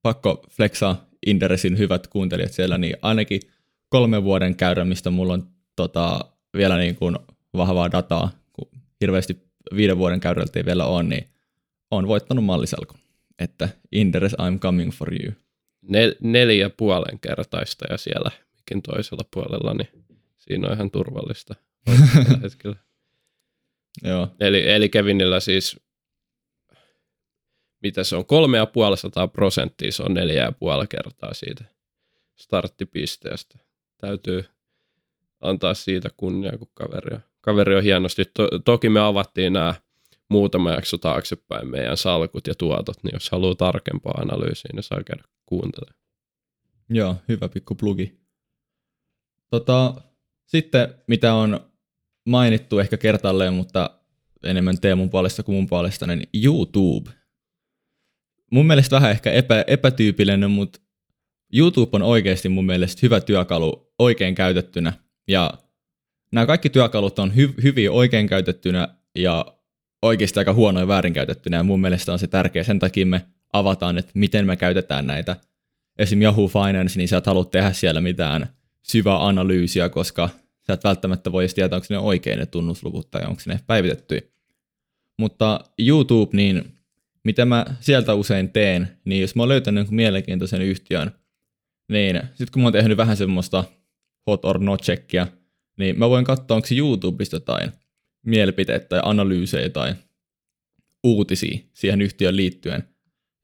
pakko 0.01 0.45
flexaa 0.51 1.05
Interessin 1.25 1.77
hyvät 1.77 2.07
kuuntelijat 2.07 2.51
siellä, 2.51 2.77
niin 2.77 2.95
ainakin 3.01 3.41
kolmen 3.89 4.23
vuoden 4.23 4.55
käyrä, 4.55 4.85
mistä 4.85 5.09
mulla 5.09 5.33
on 5.33 5.47
tota, 5.75 6.19
vielä 6.57 6.77
niin 6.77 6.95
kuin 6.95 7.17
vahvaa 7.53 7.91
dataa, 7.91 8.31
kun 8.53 8.69
hirveästi 9.01 9.37
viiden 9.75 9.97
vuoden 9.97 10.19
käyrältä 10.19 10.59
ei 10.59 10.65
vielä 10.65 10.85
ole, 10.85 11.03
niin 11.03 11.27
on 11.91 12.07
voittanut 12.07 12.45
malliselko. 12.45 12.95
Että 13.39 13.69
Interes, 13.91 14.33
I'm 14.33 14.59
coming 14.59 14.91
for 14.91 15.13
you. 15.13 15.33
Nel, 15.81 16.15
neljä 16.21 16.69
puolen 16.69 17.19
kertaista 17.19 17.85
ja 17.89 17.97
siellä 17.97 18.31
mikin 18.55 18.81
toisella 18.81 19.25
puolella, 19.33 19.73
niin 19.73 19.89
siinä 20.37 20.67
on 20.67 20.73
ihan 20.73 20.91
turvallista 20.91 21.55
hetkellä. 22.43 22.75
Joo. 24.03 24.27
Eli, 24.39 24.69
eli 24.71 24.89
Kevinillä 24.89 25.39
siis, 25.39 25.79
mitä 27.83 28.03
se 28.03 28.15
on, 28.15 28.25
kolme 28.25 28.57
ja 28.57 28.65
puolisataa 28.65 29.27
prosenttia, 29.27 29.91
se 29.91 30.03
on 30.03 30.13
neljä 30.13 30.43
ja 30.43 30.51
puoli 30.51 30.87
kertaa 30.87 31.33
siitä 31.33 31.65
starttipisteestä. 32.35 33.59
Täytyy 33.97 34.45
antaa 35.41 35.73
siitä 35.73 36.09
kunnia, 36.17 36.57
kun 36.57 36.71
kaveri 36.73 37.15
on, 37.15 37.21
kaveri 37.41 37.75
on 37.75 37.83
hienosti. 37.83 38.25
To, 38.33 38.47
toki 38.65 38.89
me 38.89 38.99
avattiin 38.99 39.53
nämä 39.53 39.75
muutama 40.29 40.71
jakso 40.71 40.97
taaksepäin 40.97 41.67
meidän 41.67 41.97
salkut 41.97 42.47
ja 42.47 42.55
tuotot, 42.55 43.03
niin 43.03 43.13
jos 43.13 43.31
haluaa 43.31 43.55
tarkempaa 43.55 44.13
analyysiä, 44.21 44.69
niin 44.73 44.83
saa 44.83 45.03
käydä 45.03 45.23
kuuntelemaan. 45.45 46.03
Joo, 46.89 47.15
hyvä 47.27 47.49
pikku 47.49 47.75
plugi. 47.75 48.19
Tota, 49.49 49.95
sitten 50.45 50.95
mitä 51.07 51.33
on 51.33 51.59
mainittu 52.25 52.79
ehkä 52.79 52.97
kertalleen, 52.97 53.53
mutta 53.53 53.99
enemmän 54.43 54.81
Teemun 54.81 55.09
puolesta 55.09 55.43
kuin 55.43 55.55
mun 55.55 55.67
puolesta, 55.67 56.07
niin 56.07 56.29
YouTube. 56.43 57.11
Mun 58.53 58.65
mielestä 58.65 58.95
vähän 58.95 59.11
ehkä 59.11 59.31
epä, 59.31 59.63
epätyypillinen, 59.67 60.51
mutta 60.51 60.79
YouTube 61.53 61.95
on 61.95 62.01
oikeasti 62.01 62.49
mun 62.49 62.65
mielestä 62.65 62.99
hyvä 63.03 63.21
työkalu 63.21 63.93
oikein 63.99 64.35
käytettynä. 64.35 64.93
Ja 65.27 65.53
nämä 66.31 66.45
kaikki 66.45 66.69
työkalut 66.69 67.19
on 67.19 67.31
hy- 67.31 67.63
hyviä 67.63 67.91
oikein 67.91 68.27
käytettynä 68.27 68.87
ja 69.15 69.45
oikeasti 70.01 70.39
aika 70.39 70.53
huonoja 70.53 70.87
väärinkäytettynä. 70.87 71.57
Ja 71.57 71.63
mun 71.63 71.81
mielestä 71.81 72.13
on 72.13 72.19
se 72.19 72.27
tärkeä. 72.27 72.63
Sen 72.63 72.79
takia 72.79 73.05
me 73.05 73.25
avataan, 73.53 73.97
että 73.97 74.11
miten 74.15 74.45
me 74.45 74.55
käytetään 74.55 75.07
näitä. 75.07 75.35
Esim. 75.97 76.21
Yahoo 76.21 76.47
Finance, 76.47 76.97
niin 76.97 77.07
sä 77.07 77.17
et 77.17 77.25
halua 77.25 77.45
tehdä 77.45 77.73
siellä 77.73 78.01
mitään 78.01 78.47
syvää 78.83 79.27
analyysiä, 79.27 79.89
koska 79.89 80.29
sä 80.67 80.73
et 80.73 80.83
välttämättä 80.83 81.31
voi 81.31 81.43
edes 81.43 81.53
tietää, 81.53 81.77
onko 81.77 81.87
ne 81.89 81.97
oikein 81.97 82.39
ne 82.39 82.45
tunnusluvut 82.45 83.11
tai 83.11 83.21
onko 83.27 83.41
ne 83.45 83.59
päivitetty. 83.67 84.33
Mutta 85.19 85.59
YouTube, 85.79 86.37
niin 86.37 86.82
mitä 87.23 87.45
mä 87.45 87.65
sieltä 87.79 88.13
usein 88.13 88.49
teen, 88.49 88.97
niin 89.05 89.21
jos 89.21 89.35
mä 89.35 89.41
oon 89.41 89.49
löytänyt 89.49 89.81
jonkun 89.81 89.95
mielenkiintoisen 89.95 90.61
yhtiön, 90.61 91.11
niin 91.91 92.21
sitten 92.29 92.51
kun 92.53 92.61
mä 92.61 92.65
oon 92.65 92.73
tehnyt 92.73 92.97
vähän 92.97 93.17
semmoista 93.17 93.63
hot 94.27 94.45
or 94.45 94.59
not 94.59 94.81
checkia, 94.81 95.27
niin 95.77 95.99
mä 95.99 96.09
voin 96.09 96.25
katsoa, 96.25 96.55
onko 96.55 96.67
YouTubesta 96.77 97.39
tai 97.39 97.71
mielipiteitä 98.25 98.85
tai 98.85 98.99
analyysejä 99.03 99.69
tai 99.69 99.93
uutisia 101.03 101.59
siihen 101.73 102.01
yhtiön 102.01 102.35
liittyen. 102.35 102.83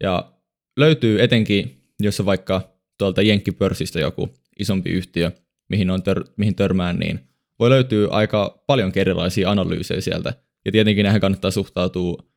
Ja 0.03 0.33
löytyy 0.77 1.23
etenkin, 1.23 1.81
jos 1.99 2.19
on 2.19 2.25
vaikka 2.25 2.73
tuolta 2.97 3.21
Jenkkipörssistä 3.21 3.99
joku 3.99 4.29
isompi 4.59 4.89
yhtiö, 4.89 5.31
mihin, 5.69 5.89
on 5.89 6.03
tör, 6.03 6.23
mihin 6.37 6.55
törmään, 6.55 6.99
niin 6.99 7.19
voi 7.59 7.69
löytyä 7.69 8.07
aika 8.11 8.63
paljon 8.67 8.91
erilaisia 8.95 9.51
analyysejä 9.51 10.01
sieltä. 10.01 10.33
Ja 10.65 10.71
tietenkin 10.71 11.03
näihin 11.03 11.21
kannattaa 11.21 11.51
suhtautua 11.51 12.28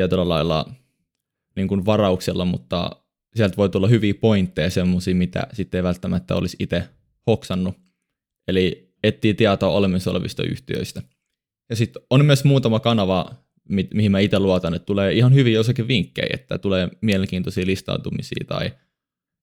tietyllä 0.00 0.28
lailla 0.28 0.66
niin 1.56 1.68
kuin 1.68 1.86
varauksella, 1.86 2.44
mutta 2.44 2.90
sieltä 3.34 3.56
voi 3.56 3.68
tulla 3.68 3.88
hyviä 3.88 4.14
pointteja 4.14 4.70
semmoisia, 4.70 5.14
mitä 5.14 5.46
sitten 5.52 5.78
ei 5.78 5.82
välttämättä 5.82 6.36
olisi 6.36 6.56
itse 6.60 6.88
hoksannut. 7.26 7.74
Eli 8.48 8.94
etsii 9.02 9.34
tietoa 9.34 9.70
olemassa 9.70 10.10
olevista 10.10 10.42
yhtiöistä. 10.42 11.02
Ja 11.70 11.76
sitten 11.76 12.02
on 12.10 12.24
myös 12.24 12.44
muutama 12.44 12.80
kanava, 12.80 13.34
mi- 13.68 13.88
mihin 13.94 14.10
mä 14.10 14.18
itse 14.18 14.38
luotan, 14.38 14.74
että 14.74 14.86
tulee 14.86 15.12
ihan 15.12 15.34
hyviä 15.34 15.54
jossakin 15.54 15.88
vinkkejä, 15.88 16.30
että 16.34 16.58
tulee 16.58 16.88
mielenkiintoisia 17.00 17.66
listautumisia 17.66 18.44
tai 18.48 18.70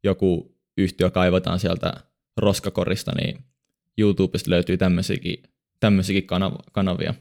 joku 0.03 0.57
yhtiö 0.77 1.09
kaivataan 1.09 1.59
sieltä 1.59 1.93
roskakorista, 2.37 3.11
niin 3.21 3.37
YouTubesta 3.97 4.51
löytyy 4.51 4.77
tämmöisiäkin 5.79 6.27
kanav- 6.27 6.63
kanavia. 6.71 7.13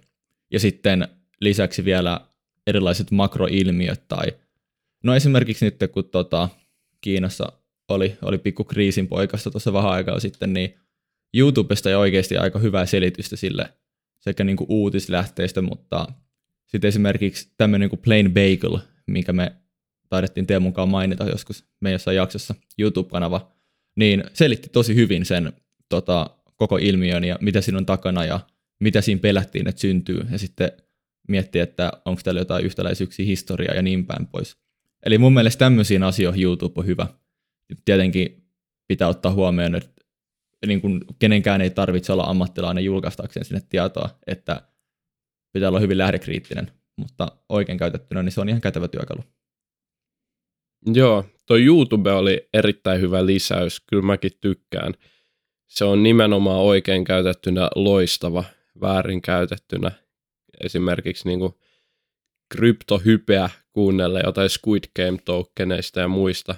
Ja 0.52 0.60
sitten 0.60 1.08
lisäksi 1.40 1.84
vielä 1.84 2.20
erilaiset 2.66 3.10
makroilmiöt 3.10 4.08
tai 4.08 4.26
no 5.04 5.14
esimerkiksi 5.14 5.64
nyt 5.64 5.76
kun 5.92 6.08
tota, 6.08 6.48
Kiinassa 7.00 7.52
oli, 7.88 8.16
oli 8.22 8.38
pikku 8.38 8.64
kriisin 8.64 9.08
poikasta 9.08 9.50
tuossa 9.50 9.72
vähän 9.72 9.90
aikaa 9.90 10.20
sitten, 10.20 10.52
niin 10.52 10.74
YouTubesta 11.34 11.88
ei 11.88 11.94
oikeasti 11.94 12.36
aika 12.36 12.58
hyvää 12.58 12.86
selitystä 12.86 13.36
sille 13.36 13.72
sekä 14.20 14.44
niin 14.44 14.56
kuin 14.56 14.66
uutislähteistä, 14.70 15.62
mutta 15.62 16.06
sitten 16.66 16.88
esimerkiksi 16.88 17.52
tämmöinen 17.56 17.88
kuin 17.88 18.00
Plain 18.00 18.34
Bagel, 18.34 18.78
minkä 19.06 19.32
me 19.32 19.52
taidettiin 20.08 20.46
Teemun 20.46 20.72
kanssa 20.72 20.90
mainita 20.90 21.24
joskus 21.24 21.64
meidän 21.80 21.94
jossain 21.94 22.16
jaksossa, 22.16 22.54
YouTube-kanava, 22.78 23.52
niin 23.96 24.24
selitti 24.32 24.68
tosi 24.68 24.94
hyvin 24.94 25.24
sen 25.24 25.52
tota, 25.88 26.30
koko 26.56 26.76
ilmiön 26.76 27.24
ja 27.24 27.38
mitä 27.40 27.60
siinä 27.60 27.78
on 27.78 27.86
takana 27.86 28.24
ja 28.24 28.40
mitä 28.80 29.00
siinä 29.00 29.20
pelättiin, 29.20 29.68
että 29.68 29.80
syntyy. 29.80 30.26
Ja 30.30 30.38
sitten 30.38 30.72
miettiä, 31.28 31.62
että 31.62 31.92
onko 32.04 32.20
täällä 32.24 32.40
jotain 32.40 32.64
yhtäläisyyksiä 32.64 33.26
historiaa 33.26 33.74
ja 33.74 33.82
niin 33.82 34.06
päin 34.06 34.26
pois. 34.26 34.56
Eli 35.06 35.18
mun 35.18 35.34
mielestä 35.34 35.58
tämmöisiin 35.58 36.02
asioihin 36.02 36.42
YouTube 36.42 36.80
on 36.80 36.86
hyvä. 36.86 37.06
Tietenkin 37.84 38.44
pitää 38.88 39.08
ottaa 39.08 39.32
huomioon, 39.32 39.74
että 39.74 40.02
niin 40.66 40.80
kuin 40.80 41.00
kenenkään 41.18 41.60
ei 41.60 41.70
tarvitse 41.70 42.12
olla 42.12 42.24
ammattilainen 42.24 42.84
julkaistakseen 42.84 43.44
sinne 43.44 43.62
tietoa, 43.68 44.08
että 44.26 44.62
pitää 45.52 45.68
olla 45.68 45.80
hyvin 45.80 45.98
lähdekriittinen, 45.98 46.70
mutta 46.96 47.28
oikein 47.48 47.78
käytettynä 47.78 48.22
niin 48.22 48.32
se 48.32 48.40
on 48.40 48.48
ihan 48.48 48.60
kätevä 48.60 48.88
työkalu. 48.88 49.24
Joo, 50.94 51.24
tuo 51.46 51.56
YouTube 51.56 52.12
oli 52.12 52.48
erittäin 52.52 53.00
hyvä 53.00 53.26
lisäys, 53.26 53.80
kyllä 53.80 54.02
mäkin 54.02 54.30
tykkään. 54.40 54.94
Se 55.68 55.84
on 55.84 56.02
nimenomaan 56.02 56.60
oikein 56.60 57.04
käytettynä 57.04 57.68
loistava, 57.74 58.44
väärin 58.80 59.22
käytettynä. 59.22 59.90
Esimerkiksi 60.64 61.28
niin 61.28 61.38
kuin 61.38 61.54
kryptohypeä 62.48 63.50
kuunnella 63.72 64.20
jotain 64.20 64.50
Squid 64.50 64.84
Game 64.96 65.18
tokeneista 65.24 66.00
ja 66.00 66.08
muista 66.08 66.54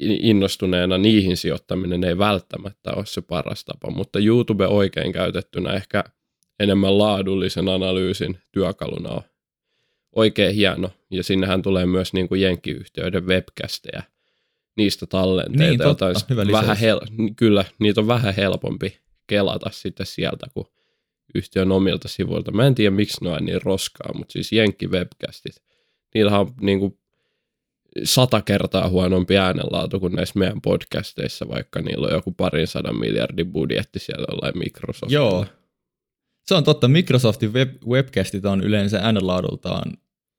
innostuneena 0.00 0.98
niihin 0.98 1.36
sijoittaminen 1.36 2.04
ei 2.04 2.18
välttämättä 2.18 2.92
ole 2.92 3.06
se 3.06 3.22
paras 3.22 3.64
tapa, 3.64 3.90
mutta 3.90 4.18
YouTube 4.18 4.66
oikein 4.66 5.12
käytettynä 5.12 5.72
ehkä 5.72 6.04
enemmän 6.60 6.98
laadullisen 6.98 7.68
analyysin 7.68 8.38
työkaluna 8.52 9.10
on 9.10 9.22
oikein 10.12 10.54
hieno. 10.54 10.90
Ja 11.10 11.22
sinnehän 11.22 11.62
tulee 11.62 11.86
myös 11.86 12.12
niin 12.12 12.28
kuin 12.28 12.40
jenkkiyhtiöiden 12.40 13.26
webcasteja, 13.26 14.02
niistä 14.76 15.06
tallenteita. 15.06 15.68
Niin, 15.68 15.78
totta. 15.78 16.06
Hyvä 16.30 16.46
vähän 16.52 16.76
hel- 16.76 17.34
kyllä, 17.36 17.64
niitä 17.78 18.00
on 18.00 18.06
vähän 18.06 18.34
helpompi 18.34 18.98
kelata 19.26 19.70
sitten 19.72 20.06
sieltä 20.06 20.46
kuin 20.54 20.66
yhtiön 21.34 21.72
omilta 21.72 22.08
sivuilta. 22.08 22.52
Mä 22.52 22.66
en 22.66 22.74
tiedä, 22.74 22.90
miksi 22.90 23.24
ne 23.24 23.30
on 23.30 23.44
niin 23.44 23.62
roskaa, 23.62 24.14
mutta 24.14 24.32
siis 24.32 24.52
jenkki-webcastit, 24.52 25.62
niillä 26.14 26.38
on 26.38 26.54
niin 26.60 26.80
kuin 26.80 26.98
sata 28.04 28.42
kertaa 28.42 28.88
huonompi 28.88 29.38
äänenlaatu 29.38 30.00
kuin 30.00 30.12
näissä 30.12 30.38
meidän 30.38 30.60
podcasteissa, 30.60 31.48
vaikka 31.48 31.80
niillä 31.80 32.06
on 32.06 32.12
joku 32.12 32.32
parin 32.32 32.66
sadan 32.66 32.98
miljardin 32.98 33.52
budjetti 33.52 33.98
siellä 33.98 34.26
jollain 34.30 34.58
Microsoftilla. 34.58 35.22
Joo, 35.22 35.46
se 36.46 36.54
on 36.54 36.64
totta. 36.64 36.88
Microsoftin 36.88 37.52
web, 37.52 37.82
webcastit 37.86 38.44
on 38.44 38.64
yleensä 38.64 38.98
äänenlaadultaan 38.98 39.92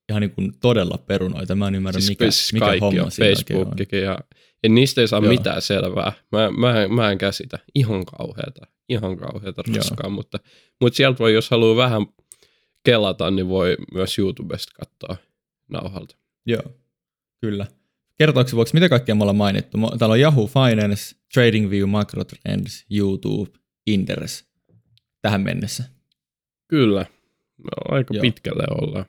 ihan 0.09 0.21
niin 0.21 0.31
kuin 0.31 0.51
todella 0.61 0.97
perunoita. 0.97 1.55
Mä 1.55 1.67
en 1.67 1.75
ymmärrä, 1.75 2.01
siis 2.01 2.53
mikä, 2.53 2.65
mikä 2.65 2.85
homma 2.85 3.09
siinä 3.09 3.29
Facebookikin 3.29 4.01
ja, 4.01 4.19
ja 4.63 4.69
niistä 4.69 5.01
ei 5.01 5.07
saa 5.07 5.19
Joo. 5.19 5.31
mitään 5.31 5.61
selvää. 5.61 6.11
Mä, 6.31 6.51
mä, 6.51 6.87
mä 6.87 7.11
en 7.11 7.17
käsitä. 7.17 7.59
Ihan 7.75 8.05
kauheata. 8.05 8.67
Ihan 8.89 9.17
kauheata 9.17 9.63
roskaa, 9.75 10.09
mutta, 10.09 10.39
mutta 10.81 10.97
sieltä 10.97 11.19
voi, 11.19 11.33
jos 11.33 11.49
haluaa 11.49 11.75
vähän 11.75 12.05
kelata, 12.83 13.31
niin 13.31 13.47
voi 13.47 13.77
myös 13.93 14.19
YouTubesta 14.19 14.71
katsoa 14.79 15.17
nauhalta. 15.69 16.15
Joo, 16.45 16.63
kyllä. 17.41 17.67
Kertooko 18.17 18.49
voiko, 18.55 18.71
mitä 18.73 18.89
kaikkea 18.89 19.15
me 19.15 19.21
ollaan 19.21 19.35
mainittu? 19.35 19.77
Täällä 19.99 20.13
on 20.13 20.19
Yahoo 20.19 20.47
Finance, 20.47 21.15
TradingView, 21.33 21.89
MacroTrends, 21.89 22.85
YouTube, 22.89 23.51
Interes. 23.87 24.45
tähän 25.21 25.41
mennessä. 25.41 25.83
Kyllä. 26.67 27.05
No, 27.57 27.95
aika 27.95 28.13
Joo. 28.13 28.21
pitkälle 28.21 28.63
ollaan. 28.81 29.05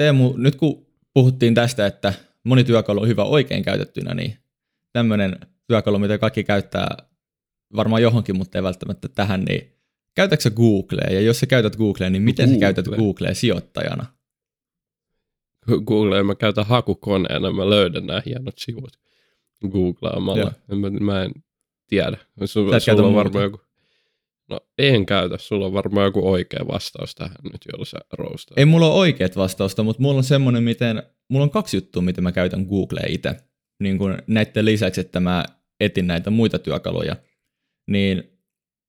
Teemu, 0.00 0.34
nyt 0.36 0.56
kun 0.56 0.86
puhuttiin 1.14 1.54
tästä, 1.54 1.86
että 1.86 2.14
moni 2.44 2.64
työkalu 2.64 3.00
on 3.00 3.08
hyvä 3.08 3.24
oikein 3.24 3.62
käytettynä, 3.62 4.14
niin 4.14 4.36
tämmöinen 4.92 5.36
työkalu, 5.66 5.98
mitä 5.98 6.18
kaikki 6.18 6.44
käyttää 6.44 6.96
varmaan 7.76 8.02
johonkin, 8.02 8.36
mutta 8.36 8.58
ei 8.58 8.62
välttämättä 8.62 9.08
tähän, 9.08 9.44
niin 9.44 9.72
käytätkö 10.16 10.50
Googlea? 10.50 11.12
Ja 11.12 11.20
jos 11.20 11.40
sä 11.40 11.46
käytät 11.46 11.76
Googlea, 11.76 12.10
niin 12.10 12.22
miten 12.22 12.44
Google. 12.44 12.56
sä 12.56 12.60
käytät 12.60 12.86
Googlea 12.96 13.34
sijoittajana? 13.34 14.06
Googlea 15.86 16.24
mä 16.24 16.34
käytän 16.34 16.66
hakukoneena, 16.66 17.52
mä 17.52 17.70
löydän 17.70 18.06
nämä 18.06 18.22
hienot 18.26 18.58
sivut 18.58 18.92
googlaamalla. 19.70 20.52
Mä, 20.68 20.90
mä 20.90 21.22
en 21.22 21.32
tiedä. 21.86 22.18
Sulla, 22.44 22.80
sulla 22.80 23.06
on 23.06 23.14
varmaan 23.14 23.44
joku 23.44 23.60
No 24.50 24.60
en 24.78 25.06
käytä, 25.06 25.38
sulla 25.38 25.66
on 25.66 25.72
varmaan 25.72 26.04
joku 26.04 26.30
oikea 26.30 26.66
vastaus 26.68 27.14
tähän 27.14 27.36
nyt, 27.52 27.60
jolla 27.72 27.84
sä 27.84 27.98
roustaa. 28.12 28.54
Ei 28.56 28.64
mulla 28.64 28.86
ole 28.86 28.94
oikeat 28.94 29.36
vastausta, 29.36 29.82
mutta 29.82 30.02
mulla 30.02 30.16
on 30.16 30.24
semmoinen, 30.24 30.62
miten, 30.62 31.02
mulla 31.28 31.42
on 31.42 31.50
kaksi 31.50 31.76
juttua, 31.76 32.02
miten 32.02 32.24
mä 32.24 32.32
käytän 32.32 32.66
Googlea 32.66 33.06
itse. 33.08 33.36
Niin 33.82 33.98
kuin 33.98 34.18
näiden 34.26 34.64
lisäksi, 34.64 35.00
että 35.00 35.20
mä 35.20 35.44
etin 35.80 36.06
näitä 36.06 36.30
muita 36.30 36.58
työkaluja, 36.58 37.16
niin 37.90 38.40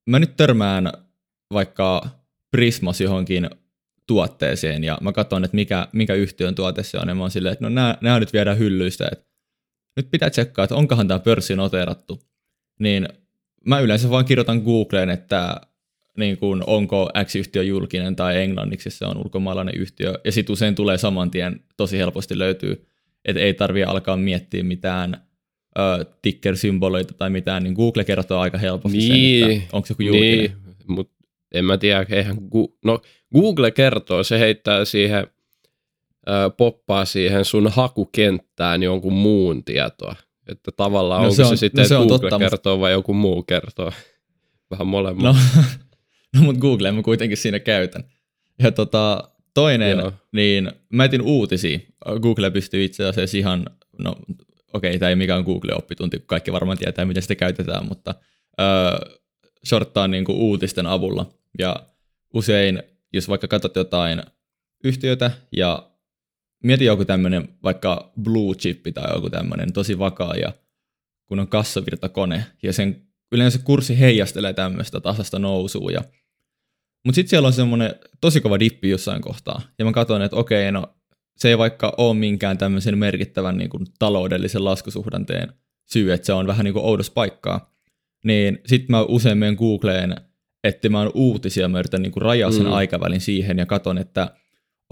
mä 0.09 0.19
nyt 0.19 0.37
törmään 0.37 0.91
vaikka 1.53 2.09
Prismas 2.51 3.01
johonkin 3.01 3.49
tuotteeseen 4.07 4.83
ja 4.83 4.97
mä 5.01 5.11
katson, 5.11 5.43
että 5.43 5.55
mikä, 5.55 5.87
mikä 5.93 6.13
yhtiön 6.13 6.55
tuote 6.55 6.83
se 6.83 6.97
on 6.97 7.07
ja 7.07 7.15
mä 7.15 7.23
oon 7.23 7.31
silleen, 7.31 7.53
että 7.53 7.65
no 7.65 7.69
nää, 7.69 7.97
nää 8.01 8.19
nyt 8.19 8.33
viedään 8.33 8.57
hyllyistä, 8.57 9.09
että 9.11 9.25
nyt 9.97 10.11
pitää 10.11 10.29
tsekkaa, 10.29 10.63
että 10.63 10.75
onkohan 10.75 11.07
tämä 11.07 11.19
pörssi 11.19 11.55
noteerattu. 11.55 12.19
Niin 12.79 13.07
mä 13.65 13.79
yleensä 13.79 14.09
vaan 14.09 14.25
kirjoitan 14.25 14.61
Googleen, 14.61 15.09
että 15.09 15.61
niin 16.17 16.37
kuin, 16.37 16.63
onko 16.67 17.09
X-yhtiö 17.25 17.63
julkinen 17.63 18.15
tai 18.15 18.37
englanniksi 18.37 18.89
se 18.89 19.05
on 19.05 19.17
ulkomaalainen 19.17 19.75
yhtiö, 19.75 20.13
ja 20.23 20.31
sitten 20.31 20.53
usein 20.53 20.75
tulee 20.75 20.97
saman 20.97 21.31
tien, 21.31 21.59
tosi 21.77 21.97
helposti 21.97 22.37
löytyy, 22.37 22.87
että 23.25 23.41
ei 23.41 23.53
tarvitse 23.53 23.85
alkaa 23.85 24.17
miettiä 24.17 24.63
mitään 24.63 25.17
ö, 25.79 26.05
ticker-symboleita 26.21 27.13
tai 27.17 27.29
mitään, 27.29 27.63
niin 27.63 27.73
Google 27.73 28.03
kertoo 28.03 28.39
aika 28.39 28.57
helposti 28.57 28.97
niin, 28.97 29.45
sen, 29.45 29.57
että 29.57 29.69
onko 29.73 29.85
se 29.85 29.91
joku 29.93 30.03
julkinen. 30.03 30.37
Niin, 30.37 30.51
mutta 30.87 31.13
en 31.51 31.65
mä 31.65 31.77
tiedä, 31.77 32.05
eihän 32.09 32.37
Gu- 32.37 32.77
no, 32.85 33.01
Google 33.33 33.71
kertoo, 33.71 34.23
se 34.23 34.39
heittää 34.39 34.85
siihen, 34.85 35.27
ö, 36.29 36.49
poppaa 36.57 37.05
siihen 37.05 37.45
sun 37.45 37.67
hakukenttään 37.67 38.83
jonkun 38.83 39.13
muun 39.13 39.63
tietoa. 39.63 40.15
Että 40.51 40.71
tavallaan 40.71 41.21
no 41.21 41.27
onko 41.27 41.35
se, 41.35 41.43
on, 41.43 41.49
se 41.49 41.59
sitten, 41.59 41.81
no 41.81 41.87
se 41.87 41.95
Google 41.95 42.19
totta, 42.19 42.39
kertoo 42.39 42.79
vai 42.79 42.91
joku 42.91 43.13
muu 43.13 43.43
kertoo. 43.43 43.91
Vähän 44.71 44.87
molemmat. 44.87 45.23
No, 45.23 45.35
no 46.35 46.41
mutta 46.41 46.61
Google 46.61 46.91
mä 46.91 47.01
kuitenkin 47.01 47.37
siinä 47.37 47.59
käytän. 47.59 48.03
Ja 48.63 48.71
tota, 48.71 49.23
toinen, 49.53 49.97
Joo. 49.97 50.13
niin 50.31 50.71
mä 50.89 51.05
etin 51.05 51.21
uutisia. 51.21 51.79
Google 52.21 52.51
pystyy 52.51 52.83
itse 52.83 53.05
asiassa 53.05 53.37
ihan, 53.37 53.65
no 53.97 54.11
okei, 54.73 54.89
okay, 54.89 54.99
tämä 54.99 55.09
ei 55.09 55.15
mikään 55.15 55.43
Google-oppitunti, 55.43 56.23
kaikki 56.25 56.51
varmaan 56.51 56.77
tietää, 56.77 57.05
miten 57.05 57.21
sitä 57.21 57.35
käytetään, 57.35 57.87
mutta 57.87 58.15
öö, 58.59 59.19
shorttaa 59.67 60.07
niin 60.07 60.25
kuin 60.25 60.37
uutisten 60.37 60.85
avulla. 60.85 61.25
Ja 61.59 61.75
usein, 62.33 62.83
jos 63.13 63.29
vaikka 63.29 63.47
katsot 63.47 63.75
jotain 63.75 64.23
yhtiötä 64.83 65.31
ja 65.51 65.90
mieti 66.63 66.85
joku 66.85 67.05
tämmöinen 67.05 67.49
vaikka 67.63 68.11
blue 68.21 68.55
chip 68.55 68.85
tai 68.93 69.15
joku 69.15 69.29
tämmöinen 69.29 69.73
tosi 69.73 69.99
vakaa 69.99 70.35
ja 70.35 70.53
kun 71.27 71.39
on 71.39 71.47
kassavirtakone 71.47 72.45
ja 72.63 72.73
sen 72.73 73.01
yleensä 73.31 73.59
kurssi 73.63 73.99
heijastelee 73.99 74.53
tämmöistä 74.53 74.99
tasasta 74.99 75.39
nousua. 75.39 75.91
Ja... 75.91 76.01
Mutta 77.05 77.15
sitten 77.15 77.29
siellä 77.29 77.47
on 77.47 77.53
semmoinen 77.53 77.95
tosi 78.21 78.41
kova 78.41 78.59
dippi 78.59 78.89
jossain 78.89 79.21
kohtaa 79.21 79.61
ja 79.79 79.85
mä 79.85 79.91
katson, 79.91 80.21
että 80.21 80.37
okei, 80.37 80.71
no 80.71 80.95
se 81.37 81.49
ei 81.49 81.57
vaikka 81.57 81.93
ole 81.97 82.17
minkään 82.17 82.57
tämmöisen 82.57 82.97
merkittävän 82.97 83.57
niin 83.57 83.69
kuin, 83.69 83.85
taloudellisen 83.99 84.65
laskusuhdanteen 84.65 85.53
syy, 85.91 86.13
että 86.13 86.25
se 86.25 86.33
on 86.33 86.47
vähän 86.47 86.63
niin 86.63 86.73
kuin 86.73 86.85
oudos 86.85 87.09
paikkaa. 87.09 87.73
Niin 88.25 88.59
sitten 88.65 88.91
mä 88.91 89.01
usein 89.01 89.37
menen 89.37 89.55
Googleen 89.55 90.15
etsimään 90.63 91.09
uutisia, 91.13 91.67
mä 91.67 91.79
yritän 91.79 92.01
niin 92.01 92.11
kuin 92.11 92.21
rajaa 92.21 92.51
sen 92.51 92.65
mm. 92.65 92.73
aikavälin 92.73 93.21
siihen 93.21 93.57
ja 93.57 93.65
katon, 93.65 93.97
että 93.97 94.35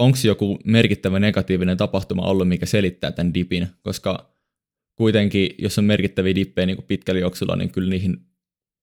onko 0.00 0.18
joku 0.24 0.58
merkittävä 0.64 1.18
negatiivinen 1.18 1.76
tapahtuma 1.76 2.22
ollut, 2.22 2.48
mikä 2.48 2.66
selittää 2.66 3.12
tämän 3.12 3.34
dipin, 3.34 3.66
koska 3.82 4.34
kuitenkin, 4.96 5.54
jos 5.58 5.78
on 5.78 5.84
merkittäviä 5.84 6.34
dippejä 6.34 6.66
niin 6.66 6.82
pitkällä 6.82 7.20
juoksulla, 7.20 7.56
niin 7.56 7.70
kyllä 7.72 7.90
niihin 7.90 8.16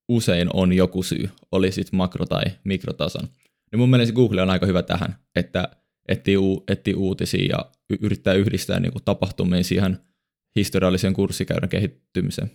usein 0.09 0.49
on 0.53 0.73
joku 0.73 1.03
syy, 1.03 1.29
oli 1.51 1.71
sitten 1.71 1.97
makro- 1.97 2.25
tai 2.25 2.43
mikrotason. 2.63 3.27
Niin 3.71 3.79
mun 3.79 3.89
mielestä 3.89 4.15
Google 4.15 4.41
on 4.41 4.49
aika 4.49 4.65
hyvä 4.65 4.83
tähän, 4.83 5.15
että 5.35 5.69
etsii, 6.07 6.37
u- 6.37 6.63
etsii 6.67 6.93
uutisia 6.93 7.45
ja 7.49 7.71
y- 7.89 7.97
yrittää 8.01 8.33
yhdistää 8.33 8.79
niin 8.79 8.91
tapahtumia 9.05 9.63
siihen 9.63 9.99
historiallisen 10.55 11.13
kurssikäyrän 11.13 11.69
kehittymiseen. 11.69 12.51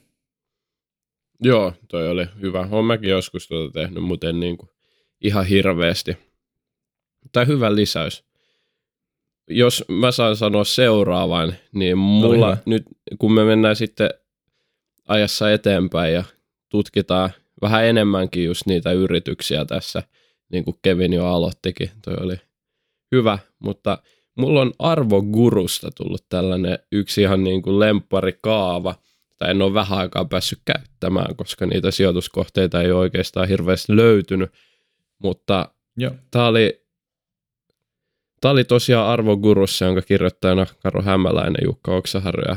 Joo, 1.40 1.72
toi 1.88 2.08
oli 2.08 2.26
hyvä. 2.40 2.68
Olen 2.70 2.84
mäkin 2.84 3.10
joskus 3.10 3.48
tuota 3.48 3.72
tehnyt, 3.72 4.04
mutta 4.04 4.28
en 4.28 4.40
niin 4.40 4.56
kuin 4.56 4.70
ihan 5.20 5.46
hirveästi. 5.46 6.16
Tai 7.32 7.46
hyvä 7.46 7.74
lisäys 7.74 8.31
jos 9.48 9.84
mä 9.88 10.10
saan 10.10 10.36
sanoa 10.36 10.64
seuraavan, 10.64 11.54
niin 11.74 11.98
mulla 11.98 12.48
Oli 12.48 12.56
nyt, 12.66 12.82
kun 13.18 13.32
me 13.32 13.44
mennään 13.44 13.76
sitten 13.76 14.10
ajassa 15.08 15.52
eteenpäin 15.52 16.14
ja 16.14 16.24
tutkitaan 16.68 17.30
vähän 17.62 17.84
enemmänkin 17.84 18.44
just 18.44 18.66
niitä 18.66 18.92
yrityksiä 18.92 19.64
tässä, 19.64 20.02
niin 20.52 20.64
kuin 20.64 20.76
Kevin 20.82 21.12
jo 21.12 21.26
aloittikin, 21.26 21.90
toi 22.04 22.14
oli 22.20 22.36
hyvä, 23.12 23.38
mutta 23.58 23.98
mulla 24.38 24.60
on 24.60 24.72
Arvogurusta 24.78 25.90
tullut 25.90 26.24
tällainen 26.28 26.78
yksi 26.92 27.22
ihan 27.22 27.44
niin 27.44 27.62
kuin 27.62 27.80
lempparikaava, 27.80 28.94
tai 29.38 29.50
en 29.50 29.62
ole 29.62 29.74
vähän 29.74 29.98
aikaa 29.98 30.24
päässyt 30.24 30.58
käyttämään, 30.64 31.36
koska 31.36 31.66
niitä 31.66 31.90
sijoituskohteita 31.90 32.82
ei 32.82 32.92
ole 32.92 33.00
oikeastaan 33.00 33.48
hirveästi 33.48 33.96
löytynyt, 33.96 34.50
mutta 35.18 35.68
tämä 36.30 36.46
oli 36.46 36.81
Tämä 38.42 38.52
oli 38.52 38.64
tosiaan 38.64 39.08
Arvogurussa, 39.08 39.84
jonka 39.84 40.02
kirjoittajana 40.02 40.66
Karo 40.82 41.02
Hämäläinen, 41.02 41.64
Jukka 41.64 41.96
Oksaharju 41.96 42.44
ja 42.48 42.56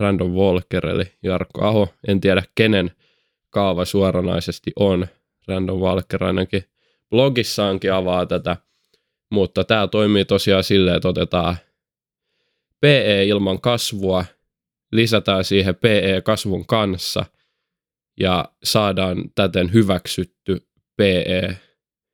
Random 0.00 0.30
Walker, 0.30 0.86
eli 0.86 1.04
Jarkko 1.22 1.64
Aho. 1.64 1.88
En 2.08 2.20
tiedä, 2.20 2.42
kenen 2.54 2.90
kaava 3.50 3.84
suoranaisesti 3.84 4.72
on. 4.76 5.06
Random 5.48 5.78
Walker 5.78 6.24
ainakin 6.24 6.64
blogissaankin 7.10 7.92
avaa 7.92 8.26
tätä, 8.26 8.56
mutta 9.30 9.64
tämä 9.64 9.88
toimii 9.88 10.24
tosiaan 10.24 10.64
silleen, 10.64 10.96
että 10.96 11.08
otetaan 11.08 11.56
PE 12.80 13.24
ilman 13.24 13.60
kasvua, 13.60 14.24
lisätään 14.92 15.44
siihen 15.44 15.76
PE 15.76 16.22
kasvun 16.24 16.66
kanssa 16.66 17.24
ja 18.20 18.52
saadaan 18.64 19.24
täten 19.34 19.72
hyväksytty 19.72 20.68
PE-luku, 20.96 22.04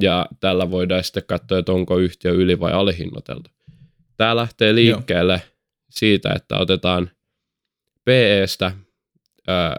ja 0.00 0.26
tällä 0.40 0.70
voidaan 0.70 1.04
sitten 1.04 1.22
katsoa, 1.26 1.58
että 1.58 1.72
onko 1.72 1.98
yhtiö 1.98 2.32
yli- 2.32 2.60
vai 2.60 2.72
alihinnoiteltu. 2.72 3.50
Tämä 4.16 4.36
lähtee 4.36 4.74
liikkeelle 4.74 5.32
Joo. 5.32 5.54
siitä, 5.90 6.32
että 6.36 6.58
otetaan 6.58 7.10
PEstä 8.04 8.72
ää, 9.46 9.76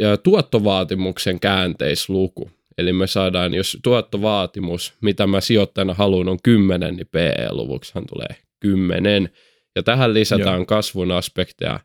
ja 0.00 0.16
tuottovaatimuksen 0.16 1.40
käänteisluku. 1.40 2.50
Eli 2.78 2.92
me 2.92 3.06
saadaan, 3.06 3.54
jos 3.54 3.78
tuottovaatimus, 3.82 4.94
mitä 5.00 5.26
mä 5.26 5.40
sijoittajana 5.40 5.94
haluan, 5.94 6.28
on 6.28 6.38
10, 6.42 6.96
niin 6.96 7.08
PE-luvuksihan 7.10 8.04
tulee 8.06 8.36
10. 8.60 9.30
Ja 9.76 9.82
tähän 9.82 10.14
lisätään 10.14 10.56
Joo. 10.56 10.66
kasvun 10.66 11.12
aspekteja, 11.12 11.80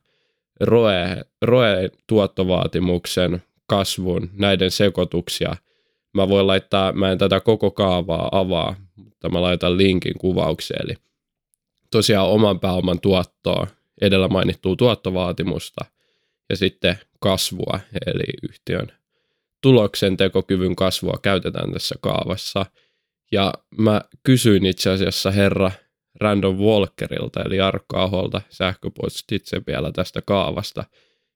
ROE, 0.60 1.26
ROE 1.42 1.90
tuottovaatimuksen 2.08 3.44
kasvun, 3.68 4.30
näiden 4.34 4.72
sekoituksia– 4.72 5.56
Mä 6.14 6.30
voin 6.30 6.48
laittaa, 6.48 6.92
mä 6.92 7.12
en 7.12 7.18
tätä 7.18 7.40
koko 7.40 7.72
kaavaa 7.72 8.30
avaa, 8.32 8.76
mutta 8.96 9.30
mä 9.30 9.42
laitan 9.42 9.78
linkin 9.78 10.18
kuvaukseen. 10.18 10.86
Eli 10.86 10.96
tosiaan 11.92 12.30
oman 12.30 12.60
pääoman 12.60 13.00
tuottoa, 13.00 13.68
edellä 14.02 14.28
mainittua 14.28 14.76
tuottovaatimusta 14.76 15.86
ja 16.50 16.58
sitten 16.58 17.00
kasvua, 17.20 17.80
eli 18.06 18.50
yhtiön 18.50 18.92
tuloksen 19.62 20.18
tekokyvyn 20.18 20.76
kasvua 20.76 21.20
käytetään 21.22 21.74
tässä 21.74 21.96
kaavassa. 22.02 22.66
Ja 23.32 23.54
mä 23.78 24.02
kysyin 24.24 24.66
itse 24.66 24.90
asiassa 24.90 25.32
herra 25.32 25.72
Random 26.22 26.56
Walkerilta, 26.56 27.44
eli 27.44 27.58
Jarkko 27.58 27.98
Aholta, 27.98 28.42
sähköpostitse 28.50 29.62
vielä 29.68 29.92
tästä 29.92 30.22
kaavasta 30.22 30.84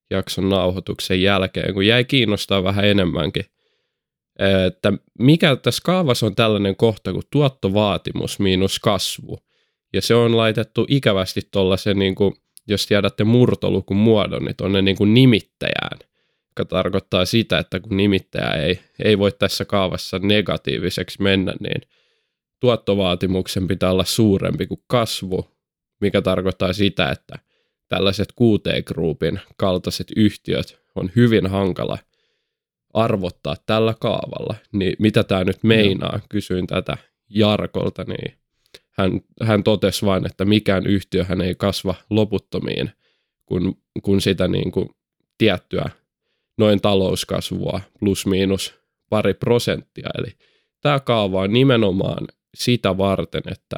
jakson 0.10 0.50
nauhoituksen 0.50 1.22
jälkeen, 1.22 1.74
kun 1.74 1.86
jäi 1.86 2.06
kiinnostaa 2.06 2.64
vähän 2.64 2.86
enemmänkin 2.86 3.46
että 4.68 4.94
mikä 5.20 5.56
tässä 5.56 5.82
kaavassa 5.86 6.26
on 6.26 6.36
tällainen 6.36 6.76
kohta 6.76 7.12
kuin 7.12 7.24
tuottovaatimus 7.32 8.40
miinus 8.40 8.80
kasvu. 8.80 9.40
Ja 9.94 10.02
se 10.02 10.16
on 10.16 10.38
laitettu 10.38 10.86
ikävästi 10.90 11.42
tuollaisen, 11.52 12.00
niin 12.00 12.16
jos 12.68 12.88
tiedätte 12.88 13.24
murtolukun 13.24 13.98
muodon, 13.98 14.46
niin 14.46 14.56
tuonne 14.56 14.82
niin 14.82 15.14
nimittäjään. 15.14 16.00
joka 16.50 16.66
tarkoittaa 16.66 17.26
sitä, 17.26 17.58
että 17.58 17.80
kun 17.80 17.98
nimittäjä 17.98 18.50
ei, 18.50 18.80
ei 19.04 19.20
voi 19.20 19.32
tässä 19.32 19.66
kaavassa 19.66 20.20
negatiiviseksi 20.20 21.22
mennä, 21.22 21.54
niin 21.60 21.82
tuottovaatimuksen 22.60 23.68
pitää 23.68 23.92
olla 23.92 24.06
suurempi 24.06 24.68
kuin 24.68 24.84
kasvu, 24.88 25.48
mikä 26.02 26.22
tarkoittaa 26.22 26.74
sitä, 26.74 27.10
että 27.10 27.40
tällaiset 27.90 28.34
QT-groupin 28.42 29.40
kaltaiset 29.58 30.08
yhtiöt 30.16 30.80
on 30.96 31.12
hyvin 31.16 31.48
hankala 31.48 31.98
arvottaa 32.94 33.56
tällä 33.66 33.94
kaavalla. 34.00 34.56
Niin 34.72 34.96
mitä 35.00 35.24
tämä 35.24 35.44
nyt 35.44 35.64
meinaa? 35.64 36.20
Kysyin 36.30 36.68
tätä 36.68 36.98
Jarkolta, 37.30 38.04
niin 38.04 38.38
hän, 38.92 39.22
hän 39.42 39.64
totesi 39.64 40.06
vain, 40.06 40.26
että 40.26 40.46
mikään 40.46 40.88
yhtiö 40.88 41.24
hän 41.24 41.42
ei 41.42 41.56
kasva 41.56 41.96
loputtomiin, 42.10 42.92
kun, 43.46 43.78
kun 44.04 44.22
sitä 44.22 44.48
niin 44.48 44.72
kuin 44.72 44.90
tiettyä 45.38 45.90
noin 46.58 46.82
talouskasvua 46.82 47.82
plus 48.00 48.26
miinus 48.26 48.76
pari 49.10 49.34
prosenttia. 49.34 50.10
Eli 50.18 50.32
tämä 50.82 51.00
kaava 51.00 51.42
on 51.42 51.54
nimenomaan 51.54 52.28
sitä 52.56 52.98
varten, 52.98 53.44
että 53.52 53.76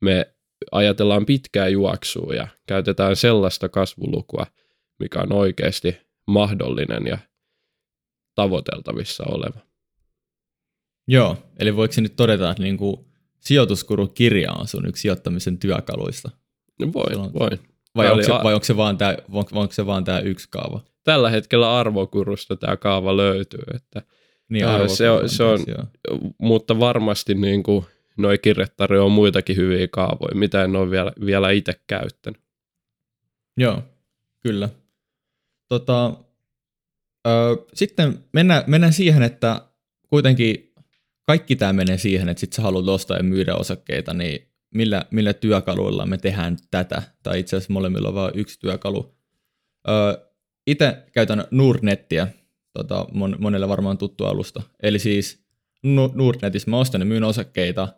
me 0.00 0.34
ajatellaan 0.72 1.26
pitkää 1.26 1.68
juoksua 1.68 2.34
ja 2.34 2.48
käytetään 2.66 3.16
sellaista 3.16 3.68
kasvulukua, 3.68 4.46
mikä 4.98 5.20
on 5.20 5.32
oikeasti 5.32 5.96
mahdollinen 6.26 7.06
ja 7.06 7.18
tavoiteltavissa 8.36 9.24
oleva. 9.28 9.60
Joo, 11.08 11.36
eli 11.58 11.76
voiko 11.76 11.92
se 11.92 12.00
nyt 12.00 12.16
todeta, 12.16 12.50
että 12.50 12.62
niin 12.62 12.76
kuin 12.76 12.96
sijoituskuru-kirja 13.40 14.52
on 14.52 14.68
sun 14.68 14.88
yksi 14.88 15.00
sijoittamisen 15.00 15.58
työkaluista? 15.58 16.30
No 16.80 16.92
voi, 16.92 17.10
Silloin, 17.10 17.34
voi. 17.34 17.50
Vai 17.96 18.10
onko, 18.10 18.22
se, 18.22 18.32
vai 18.32 18.54
onko 18.54 18.64
se 18.64 18.76
vaan 18.76 18.98
tämä, 18.98 19.16
onko 19.32 19.72
se 19.72 19.86
vaan 19.86 20.04
tämä 20.04 20.18
yksi 20.18 20.48
kaava? 20.50 20.80
Tällä 21.04 21.30
hetkellä 21.30 21.78
arvokurusta 21.78 22.56
tämä 22.56 22.76
kaava 22.76 23.16
löytyy, 23.16 23.62
että 23.74 24.02
niin, 24.48 24.64
se 24.88 25.10
on, 25.10 25.28
se 25.28 25.44
on, 25.44 25.58
mutta 26.38 26.78
varmasti 26.78 27.34
niin 27.34 27.62
kuin 27.62 27.84
noi 28.16 28.38
kirjat 28.38 28.76
tarjoaa 28.76 29.08
muitakin 29.08 29.56
hyviä 29.56 29.88
kaavoja, 29.88 30.34
mitä 30.34 30.64
en 30.64 30.76
ole 30.76 30.90
vielä, 30.90 31.12
vielä 31.26 31.50
itse 31.50 31.72
käyttänyt. 31.86 32.40
Joo, 33.56 33.82
kyllä. 34.40 34.68
Tota, 35.68 36.14
sitten 37.74 38.24
mennään, 38.32 38.64
mennään 38.66 38.92
siihen, 38.92 39.22
että 39.22 39.60
kuitenkin 40.08 40.72
kaikki 41.26 41.56
tämä 41.56 41.72
menee 41.72 41.98
siihen, 41.98 42.28
että 42.28 42.40
sit 42.40 42.52
sä 42.52 42.62
haluat 42.62 42.88
ostaa 42.88 43.16
ja 43.16 43.22
myydä 43.22 43.54
osakkeita, 43.54 44.14
niin 44.14 44.48
millä, 44.74 45.04
millä 45.10 45.32
työkaluilla 45.32 46.06
me 46.06 46.18
tehdään 46.18 46.56
tätä, 46.70 47.02
tai 47.22 47.40
itse 47.40 47.56
asiassa 47.56 47.72
molemmilla 47.72 48.08
on 48.08 48.14
vain 48.14 48.32
yksi 48.34 48.60
työkalu. 48.60 49.14
itse 50.66 51.02
käytän 51.12 51.44
Nordnettiä, 51.50 52.28
tota, 52.72 53.06
mon, 53.12 53.36
monelle 53.38 53.68
varmaan 53.68 53.98
tuttu 53.98 54.24
alusta. 54.24 54.62
Eli 54.82 54.98
siis 54.98 55.46
Nordnetissä 56.14 56.70
mä 56.70 56.78
ostan 56.78 57.00
ja 57.00 57.04
myyn 57.04 57.24
osakkeita, 57.24 57.88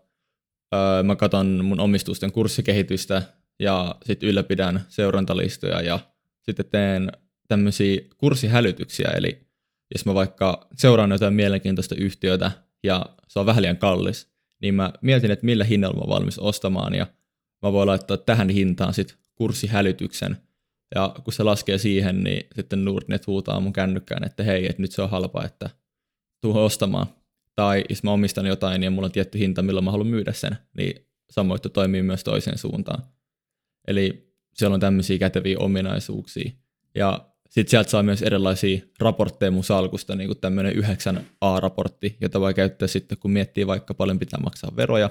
mä 1.05 1.17
katson 1.17 1.65
mun 1.65 1.81
omistusten 1.81 2.33
kurssikehitystä 2.33 3.23
ja 3.59 3.95
sitten 4.05 4.29
ylläpidän 4.29 4.81
seurantalistoja 4.89 5.81
ja 5.81 5.99
sitten 6.43 6.67
teen 6.67 7.13
tämmöisiä 7.49 8.01
kurssihälytyksiä, 8.17 9.09
eli 9.17 9.49
jos 9.95 10.07
mä 10.07 10.15
vaikka 10.15 10.69
seuraan 10.77 11.11
jotain 11.11 11.35
mielenkiintoista 11.35 11.95
yhtiötä 11.95 12.51
ja 12.83 13.07
se 13.29 13.39
on 13.39 13.47
vähän 13.47 13.63
liian 13.63 13.77
kallis, 13.77 14.29
niin 14.63 14.75
mä 14.75 14.93
mietin, 15.03 15.31
että 15.31 15.47
millä 15.47 15.65
hinnalla 15.65 16.01
mä 16.01 16.15
valmis 16.15 16.39
ostamaan 16.39 16.95
ja 16.95 17.07
mä 17.63 17.73
voin 17.73 17.87
laittaa 17.87 18.17
tähän 18.17 18.49
hintaan 18.49 18.95
sitten 18.95 19.17
kurssihälytyksen. 19.35 20.37
Ja 20.95 21.15
kun 21.25 21.33
se 21.33 21.43
laskee 21.43 21.79
siihen, 21.79 22.25
niin 22.25 22.47
sitten 22.57 22.85
Nordnet 22.85 23.27
huutaa 23.27 23.61
mun 23.61 23.73
kännykkään, 23.73 24.25
että 24.25 24.43
hei, 24.43 24.67
että 24.67 24.83
nyt 24.83 24.93
se 24.93 25.03
on 25.03 25.11
halpa, 25.11 25.45
että 25.45 25.71
tuu 26.41 26.59
ostamaan. 26.59 27.07
Tai 27.57 27.85
jos 27.89 28.03
mä 28.03 28.11
omistan 28.11 28.47
jotain 28.47 28.83
ja 28.83 28.91
mulla 28.91 29.07
on 29.07 29.13
tietty 29.13 29.39
hinta, 29.39 29.63
millä 29.63 29.81
mä 29.81 29.91
haluan 29.91 30.07
myydä 30.07 30.33
sen, 30.33 30.57
niin 30.77 31.07
samoin 31.31 31.61
toimii 31.73 32.03
myös 32.03 32.25
toiseen 32.25 32.59
suuntaan. 32.59 33.03
Eli 33.89 34.33
siellä 34.55 34.75
on 34.75 34.81
tämmöisiä 34.81 35.19
käteviä 35.19 35.57
ominaisuuksia. 35.59 36.51
Ja 36.95 37.29
sitten 37.49 37.71
sieltä 37.71 37.91
saa 37.91 38.03
myös 38.03 38.23
erilaisia 38.23 38.81
raportteja 38.99 39.51
mun 39.51 39.65
salkusta, 39.65 40.17
niin 40.17 40.29
kuin 40.29 40.41
tämmöinen 40.41 40.75
9A-raportti, 40.77 42.17
jota 42.21 42.41
voi 42.41 42.55
käyttää 42.55 42.89
sitten, 42.89 43.19
kun 43.19 43.31
miettii 43.31 43.67
vaikka 43.67 43.95
paljon 43.95 44.19
pitää 44.19 44.41
maksaa 44.41 44.77
veroja. 44.77 45.11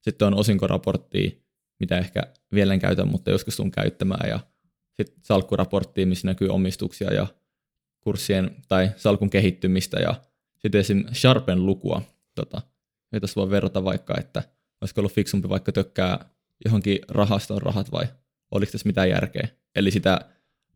Sitten 0.00 0.28
on 0.28 0.34
osinkoraportti, 0.34 1.44
mitä 1.80 1.98
ehkä 1.98 2.22
vielä 2.54 2.74
en 2.74 2.80
käytä, 2.80 3.04
mutta 3.04 3.30
joskus 3.30 3.56
tuun 3.56 3.70
käyttämään. 3.70 4.28
Ja 4.28 4.40
sitten 4.96 5.24
salkkuraportti, 5.24 6.06
missä 6.06 6.28
näkyy 6.28 6.48
omistuksia 6.48 7.14
ja 7.14 7.26
kurssien 8.00 8.56
tai 8.68 8.90
salkun 8.96 9.30
kehittymistä. 9.30 10.00
Ja 10.00 10.14
sitten 10.58 10.80
esim. 10.80 11.04
Sharpen 11.12 11.66
lukua, 11.66 12.02
tota, 12.34 12.62
jota 13.12 13.26
voi 13.36 13.50
verrata 13.50 13.84
vaikka, 13.84 14.14
että 14.18 14.42
olisiko 14.80 15.00
ollut 15.00 15.12
fiksumpi 15.12 15.48
vaikka 15.48 15.72
tökkää 15.72 16.30
johonkin 16.64 16.98
rahastoon 17.08 17.62
rahat 17.62 17.92
vai 17.92 18.06
oliko 18.50 18.72
tässä 18.72 18.88
mitään 18.88 19.10
järkeä. 19.10 19.48
Eli 19.74 19.90
sitä 19.90 20.20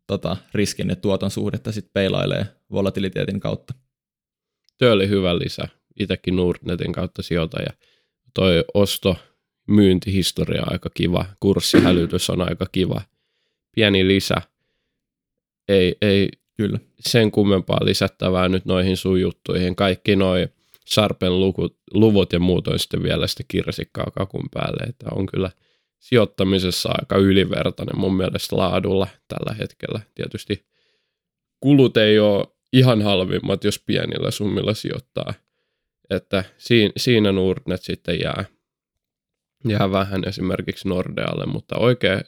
tota, 0.07 0.37
riskin 0.53 0.89
ja 0.89 0.95
tuoton 0.95 1.31
suhdetta 1.31 1.71
sitten 1.71 1.93
peilailee 1.93 2.45
volatiliteetin 2.71 3.39
kautta. 3.39 3.73
Tuo 4.77 4.91
oli 4.91 5.09
hyvä 5.09 5.39
lisä. 5.39 5.67
Itsekin 5.99 6.35
Nordnetin 6.35 6.91
kautta 6.93 7.21
sijoita 7.21 7.61
ja 7.61 7.73
toi 8.33 8.63
osto 8.73 9.15
myyntihistoria 9.67 10.61
on 10.61 10.71
aika 10.71 10.89
kiva, 10.93 11.25
kurssihälytys 11.39 12.29
on 12.29 12.41
aika 12.41 12.65
kiva, 12.71 13.01
pieni 13.75 14.07
lisä. 14.07 14.35
Ei, 15.67 15.95
ei 16.01 16.29
Kyllä. 16.57 16.79
sen 16.99 17.31
kummempaa 17.31 17.85
lisättävää 17.85 18.49
nyt 18.49 18.65
noihin 18.65 18.97
sun 18.97 19.21
juttuihin. 19.21 19.75
Kaikki 19.75 20.15
noi 20.15 20.47
Sharpen 20.89 21.39
lukut, 21.39 21.77
luvut 21.93 22.33
ja 22.33 22.39
muut 22.39 22.67
on 22.67 22.79
sitten 22.79 23.03
vielä 23.03 23.27
sitä 23.27 23.43
kirsikkaa 23.47 24.11
kakun 24.17 24.49
päälle, 24.53 24.83
että 24.89 25.05
on 25.11 25.25
kyllä– 25.25 25.51
sijoittamisessa 26.03 26.89
aika 26.91 27.17
ylivertainen 27.17 27.99
mun 27.99 28.15
mielestä 28.15 28.57
laadulla 28.57 29.07
tällä 29.27 29.53
hetkellä. 29.53 29.99
Tietysti 30.15 30.65
kulut 31.59 31.97
ei 31.97 32.19
ole 32.19 32.47
ihan 32.73 33.01
halvimmat, 33.01 33.63
jos 33.63 33.79
pienillä 33.79 34.31
summilla 34.31 34.73
sijoittaa. 34.73 35.33
Että 36.09 36.43
siinä, 36.97 37.31
Nordnet 37.31 37.81
sitten 37.81 38.19
jää, 38.19 38.45
jää 39.67 39.91
vähän 39.91 40.27
esimerkiksi 40.27 40.87
Nordealle, 40.87 41.45
mutta 41.45 41.77
oikein, 41.77 42.21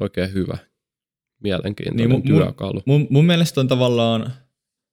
oikein 0.00 0.32
hyvä, 0.32 0.58
mielenkiintoinen 1.42 2.08
niin 2.08 2.10
mun, 2.10 2.22
työkalu. 2.22 2.82
Mun, 2.86 3.06
mun 3.10 3.24
mielestä 3.24 3.60
on 3.60 3.68
tavallaan 3.68 4.32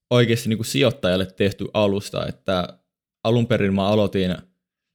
oikeasti 0.10 0.50
niin 0.50 0.58
kuin 0.58 0.66
sijoittajalle 0.66 1.26
tehty 1.26 1.68
alusta, 1.74 2.28
että 2.28 2.80
alun 3.24 3.48
perin 3.48 3.74
mä 3.74 3.88
aloitin 3.88 4.36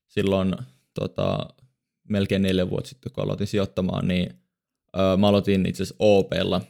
silloin 0.09 0.55
tota, 0.95 1.49
melkein 2.13 2.43
neljä 2.43 2.71
vuotta 2.71 2.89
sitten, 2.89 3.13
kun 3.13 3.25
aloitin 3.25 3.47
sijoittamaan, 3.47 4.09
niin 4.09 4.31
öö, 4.99 5.17
mä 5.17 5.29
aloitin 5.29 5.67
itse 5.67 5.83
asiassa 5.83 5.97
OPlla 5.99 6.61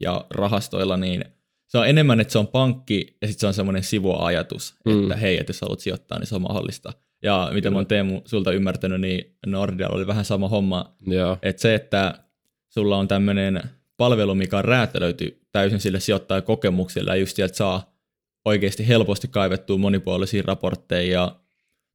ja 0.00 0.24
rahastoilla, 0.30 0.96
niin 0.96 1.24
se 1.66 1.78
on 1.78 1.88
enemmän, 1.88 2.20
että 2.20 2.32
se 2.32 2.38
on 2.38 2.46
pankki 2.46 3.16
ja 3.22 3.28
sitten 3.28 3.40
se 3.40 3.46
on 3.46 3.54
semmoinen 3.54 3.82
sivuajatus, 3.82 4.74
mm. 4.84 5.02
että 5.02 5.16
hei, 5.16 5.38
että 5.38 5.50
jos 5.50 5.60
haluat 5.60 5.80
sijoittaa, 5.80 6.18
niin 6.18 6.26
se 6.26 6.34
on 6.34 6.42
mahdollista. 6.42 6.92
Ja 7.22 7.50
mitä 7.52 7.70
mä 7.70 7.76
oon 7.76 7.86
Teemu 7.86 8.20
sulta 8.24 8.52
ymmärtänyt, 8.52 9.00
niin 9.00 9.36
Nordialla 9.46 9.96
oli 9.96 10.06
vähän 10.06 10.24
sama 10.24 10.48
homma. 10.48 10.96
Yeah. 11.10 11.38
Että 11.42 11.62
se, 11.62 11.74
että 11.74 12.24
sulla 12.68 12.96
on 12.96 13.08
tämmöinen 13.08 13.62
palvelu, 13.96 14.34
mikä 14.34 14.58
on 14.58 14.64
räätälöity 14.64 15.40
täysin 15.52 15.80
sille 15.80 16.00
sijoittajakokemukselle 16.00 17.10
ja 17.10 17.16
just 17.16 17.36
sieltä 17.36 17.56
saa 17.56 17.96
oikeasti 18.44 18.88
helposti 18.88 19.28
kaivettua 19.28 19.78
monipuolisia 19.78 20.42
raportteja 20.46 21.12
ja 21.12 21.36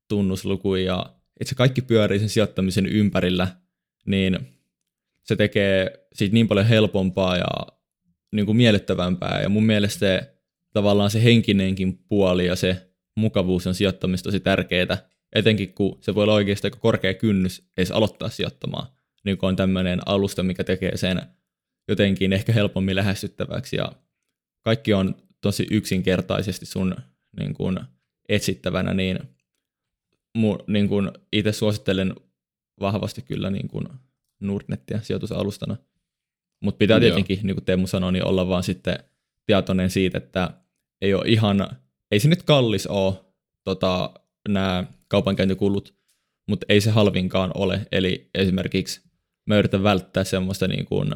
tunnuslukuja 0.09 0.83
ja 0.83 1.05
että 1.39 1.49
se 1.49 1.55
kaikki 1.55 1.81
pyörii 1.81 2.19
sen 2.19 2.29
sijoittamisen 2.29 2.85
ympärillä, 2.85 3.47
niin 4.05 4.39
se 5.23 5.35
tekee 5.35 6.07
siitä 6.13 6.33
niin 6.33 6.47
paljon 6.47 6.65
helpompaa 6.65 7.37
ja 7.37 7.47
niin 8.31 8.45
kuin 8.45 8.57
miellyttävämpää. 8.57 9.41
Ja 9.41 9.49
mun 9.49 9.65
mielestä 9.65 9.99
se, 9.99 10.35
tavallaan 10.73 11.09
se 11.09 11.23
henkinenkin 11.23 11.97
puoli 11.97 12.45
ja 12.45 12.55
se 12.55 12.91
mukavuus 13.15 13.67
on 13.67 13.75
sijoittamista 13.75 14.27
tosi 14.27 14.39
tärkeää, 14.39 15.09
etenkin 15.35 15.73
kun 15.73 15.97
se 16.01 16.15
voi 16.15 16.23
olla 16.23 16.33
oikeasti 16.33 16.67
aika 16.67 16.79
korkea 16.79 17.13
kynnys 17.13 17.69
edes 17.77 17.91
aloittaa 17.91 18.29
sijoittamaan, 18.29 18.87
niin 19.25 19.37
kun 19.37 19.49
on 19.49 19.55
tämmöinen 19.55 19.99
alusta, 20.05 20.43
mikä 20.43 20.63
tekee 20.63 20.97
sen 20.97 21.21
jotenkin 21.87 22.33
ehkä 22.33 22.53
helpommin 22.53 22.95
lähestyttäväksi 22.95 23.75
ja 23.75 23.91
kaikki 24.61 24.93
on 24.93 25.15
tosi 25.41 25.67
yksinkertaisesti 25.71 26.65
sun 26.65 26.95
niin 27.39 27.53
kuin 27.53 27.79
etsittävänä, 28.29 28.93
niin 28.93 29.19
mu, 30.35 30.57
niin 30.67 30.87
kuin 30.87 31.11
itse 31.33 31.51
suosittelen 31.51 32.15
vahvasti 32.79 33.21
kyllä 33.21 33.49
niin 33.49 33.67
kuin 33.67 33.87
Nordnettia 34.39 35.01
sijoitusalustana. 35.01 35.77
Mutta 36.59 36.77
pitää 36.77 36.99
tietenkin, 36.99 37.37
Joo. 37.37 37.45
niin 37.45 37.55
kuin 37.55 37.65
Teemu 37.65 37.87
sanoi, 37.87 38.11
niin 38.11 38.25
olla 38.25 38.47
vaan 38.47 38.63
sitten 38.63 38.99
tietoinen 39.45 39.89
siitä, 39.89 40.17
että 40.17 40.49
ei 41.01 41.13
ole 41.13 41.27
ihan, 41.27 41.67
ei 42.11 42.19
se 42.19 42.27
nyt 42.29 42.43
kallis 42.43 42.87
ole 42.87 43.13
tota, 43.63 44.09
nämä 44.49 44.85
kaupankäyntikulut, 45.07 45.95
mutta 46.47 46.65
ei 46.69 46.81
se 46.81 46.89
halvinkaan 46.91 47.51
ole. 47.55 47.87
Eli 47.91 48.29
esimerkiksi 48.33 49.01
mä 49.45 49.57
yritän 49.57 49.83
välttää 49.83 50.23
semmoista 50.23 50.67
niin 50.67 50.85
kuin 50.85 51.15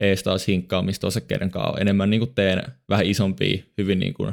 ees 0.00 0.22
taas 0.22 0.46
hinkkaamista 0.46 1.06
osakkeiden 1.06 1.50
kanssa. 1.50 1.80
Enemmän 1.80 2.10
niin 2.10 2.20
kuin 2.20 2.34
teen 2.34 2.62
vähän 2.88 3.06
isompia, 3.06 3.62
hyvin 3.78 3.98
niin 3.98 4.14
kuin 4.14 4.32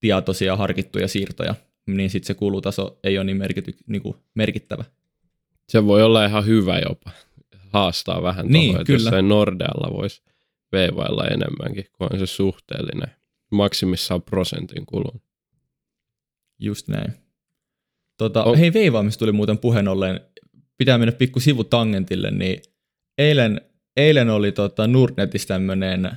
tietoisia, 0.00 0.56
harkittuja 0.56 1.08
siirtoja, 1.08 1.54
niin 1.86 2.10
sitten 2.10 2.26
se 2.26 2.34
kulutaso 2.34 2.98
ei 3.04 3.18
ole 3.18 3.24
niin, 3.24 3.36
merkity, 3.36 3.74
niin 3.86 4.02
kuin 4.02 4.16
merkittävä. 4.34 4.84
Se 5.68 5.86
voi 5.86 6.02
olla 6.02 6.26
ihan 6.26 6.46
hyvä 6.46 6.78
jopa. 6.88 7.10
Haastaa 7.58 8.22
vähän 8.22 8.46
Niin, 8.46 8.64
tuohon, 8.66 8.80
että 8.80 8.92
jossain 8.92 9.28
Nordealla 9.28 9.96
voisi 9.96 10.22
veivailla 10.72 11.26
enemmänkin, 11.26 11.84
kun 11.92 12.08
on 12.12 12.18
se 12.18 12.26
suhteellinen. 12.26 13.10
Maksimissaan 13.52 14.22
prosentin 14.22 14.86
kulun. 14.86 15.20
Just 16.58 16.88
näin. 16.88 17.12
Tota, 18.18 18.44
On- 18.44 18.58
Hei, 18.58 18.72
veivaamista 18.72 19.18
tuli 19.18 19.32
muuten 19.32 19.58
puheen 19.58 19.88
ollen. 19.88 20.20
Pitää 20.78 20.98
mennä 20.98 21.12
pikku 21.12 21.40
sivutangentille, 21.40 22.30
niin 22.30 22.62
eilen, 23.18 23.60
eilen 23.96 24.30
oli 24.30 24.52
tota 24.52 24.86
Nordnetissä 24.86 25.48
tämmöinen 25.48 26.10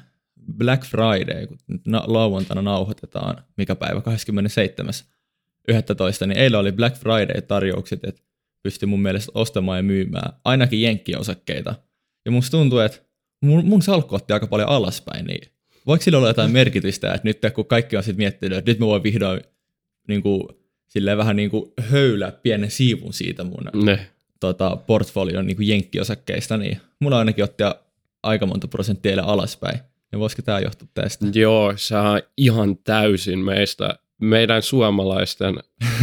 Black 0.58 0.84
Friday, 0.86 1.48
kun 1.48 1.58
na- 1.88 2.04
lauantaina 2.08 2.62
nauhoitetaan, 2.62 3.44
mikä 3.58 3.76
päivä, 3.76 4.02
27.11. 5.72 6.28
Niin 6.28 6.38
eilen 6.38 6.60
oli 6.60 6.72
Black 6.72 6.98
Friday-tarjoukset, 6.98 8.00
että 8.04 8.22
pystyi 8.64 8.88
mun 8.88 9.02
mielestä 9.02 9.32
ostamaan 9.36 9.80
ja 9.80 9.84
myymään 9.84 10.34
ainakin 10.46 10.82
jenkkiosakkeita. 10.82 11.76
Ja 12.26 12.32
musta 12.32 12.58
tuntuu, 12.58 12.80
että 12.80 12.98
mun, 13.42 13.66
mun 13.66 13.82
salkku 13.82 14.16
otti 14.16 14.34
aika 14.34 14.48
paljon 14.48 14.70
alaspäin, 14.70 15.26
niin 15.26 15.52
voiko 15.88 16.04
sillä 16.04 16.18
olla 16.18 16.28
jotain 16.28 16.52
merkitystä, 16.52 17.14
että 17.14 17.28
nyt 17.28 17.40
kun 17.54 17.66
kaikki 17.66 17.98
on 17.98 18.04
sitten 18.04 18.18
miettinyt, 18.18 18.58
että 18.58 18.72
nyt 18.72 18.80
mä 18.80 18.86
voin 18.86 19.04
vihdoin 19.04 19.42
niin 20.08 20.22
kuin, 20.22 20.44
silleen 20.88 21.18
vähän 21.18 21.36
niin 21.36 21.50
kuin 21.50 21.74
höylää 21.80 22.32
pienen 22.32 22.72
siivun 22.72 23.14
siitä 23.14 23.44
mun 23.44 23.86
Ne. 23.86 24.08
tota, 24.40 24.76
portfolion 24.76 25.48
niin 25.48 25.58
kuin 25.58 25.68
jenkkiosakkeista, 25.68 26.58
niin 26.58 26.78
mulla 27.00 27.20
ainakin 27.20 27.44
otti 27.44 27.64
aika 28.24 28.46
monta 28.46 28.68
prosenttia 28.68 29.24
alaspäin. 29.24 29.80
Ja 30.12 30.20
voisiko 30.20 30.42
tämä 30.42 30.60
johtua 30.60 30.88
tästä? 30.94 31.26
Joo, 31.34 31.74
se 31.76 31.96
on 31.96 32.22
ihan 32.38 32.78
täysin 32.78 33.40
meistä, 33.40 34.00
meidän 34.22 34.62
suomalaisten, 34.62 35.56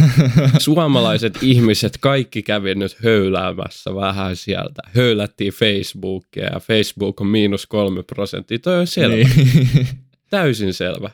suomalaiset 0.59 1.37
ihmiset, 1.41 1.97
kaikki 1.99 2.43
kävi 2.43 2.75
nyt 2.75 2.97
höyläämässä 3.03 3.95
vähän 3.95 4.35
sieltä. 4.35 4.81
Höylättiin 4.95 5.53
Facebookia 5.53 6.43
ja 6.53 6.59
Facebook 6.59 7.21
on 7.21 7.27
miinus 7.27 7.65
kolme 7.67 8.03
prosenttia. 8.03 8.59
Toi 8.59 8.79
on 8.79 8.87
selvä, 8.87 9.15
niin. 9.15 9.27
Niin. 9.73 9.87
täysin 10.29 10.73
selvä. 10.73 11.09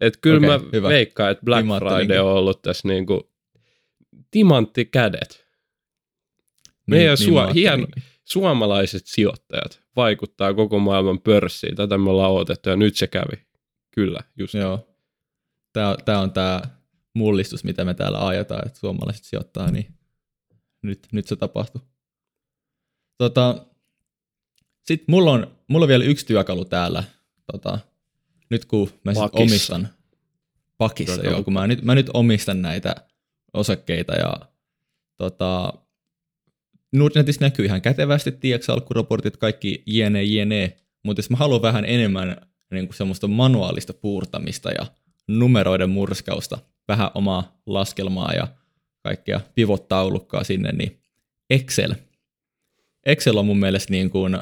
Et 0.00 0.16
kyllä 0.16 0.36
Okei, 0.36 0.48
mä 0.48 0.60
hyvä. 0.72 0.88
veikkaan, 0.88 1.30
että 1.30 1.44
Black 1.44 1.66
Niin. 1.66 1.78
Friday 1.78 2.18
on 2.18 2.32
ollut 2.32 2.62
tässä 2.62 2.88
niinku 2.88 3.30
timanttikädet. 4.30 5.46
Meidän 6.86 7.12
mä 7.12 7.16
sua- 7.16 7.40
ajattelinkin. 7.44 7.62
hieno- 7.62 7.86
Suomalaiset 8.24 9.02
sijoittajat 9.06 9.80
vaikuttaa 9.96 10.54
koko 10.54 10.78
maailman 10.78 11.20
pörssiin. 11.20 11.76
Tätä 11.76 11.98
me 11.98 12.10
ollaan 12.10 12.32
odotettu 12.32 12.68
ja 12.68 12.76
nyt 12.76 12.96
se 12.96 13.06
kävi. 13.06 13.42
Kyllä, 13.90 14.20
just 14.38 14.54
Joo. 14.54 14.86
Tämä, 15.72 15.96
tämä 16.04 16.18
on 16.18 16.32
tämä 16.32 16.62
mullistus, 17.14 17.64
mitä 17.64 17.84
me 17.84 17.94
täällä 17.94 18.26
ajetaan, 18.26 18.66
että 18.66 18.78
suomalaiset 18.78 19.24
sijoittaa, 19.24 19.70
niin 19.70 19.94
nyt, 20.82 21.08
nyt 21.12 21.26
se 21.26 21.36
tapahtuu. 21.36 21.82
Tota, 23.18 23.66
Sitten 24.82 25.06
mulla 25.08 25.32
on, 25.32 25.56
mulla 25.68 25.84
on 25.84 25.88
vielä 25.88 26.04
yksi 26.04 26.26
työkalu 26.26 26.64
täällä. 26.64 27.04
Tota, 27.52 27.78
nyt 28.50 28.64
kun 28.64 28.90
mä 29.04 29.14
sit 29.14 29.20
Pakissa. 29.20 29.42
omistan 29.42 29.88
pakissa, 30.80 31.14
Työkalu. 31.14 31.34
joo, 31.34 31.44
kun 31.44 31.52
mä 31.52 31.66
nyt, 31.66 31.82
mä 31.82 31.94
nyt 31.94 32.10
omistan 32.14 32.62
näitä 32.62 32.94
osakkeita 33.52 34.12
ja 34.12 34.34
tota, 35.16 35.72
Nordnetissä 36.92 37.40
näkyy 37.44 37.64
ihan 37.64 37.82
kätevästi, 37.82 38.32
tiedätkö, 38.32 38.72
alkuraportit, 38.72 39.36
kaikki 39.36 39.82
jne, 39.86 40.22
jne, 40.22 40.76
mutta 41.02 41.18
jos 41.18 41.30
mä 41.30 41.36
haluan 41.36 41.62
vähän 41.62 41.84
enemmän 41.84 42.36
niin 42.70 42.86
kuin 42.86 42.96
semmoista 42.96 43.28
manuaalista 43.28 43.92
puurtamista 43.94 44.70
ja 44.70 44.86
numeroiden 45.38 45.90
murskausta, 45.90 46.58
vähän 46.88 47.10
omaa 47.14 47.60
laskelmaa 47.66 48.32
ja 48.32 48.48
kaikkea 49.02 49.40
pivottaulukkaa 49.54 50.44
sinne, 50.44 50.72
niin 50.72 51.00
Excel. 51.50 51.94
Excel 53.06 53.36
on 53.36 53.46
mun 53.46 53.58
mielestä 53.58 53.90
niin 53.90 54.10
kuin 54.10 54.38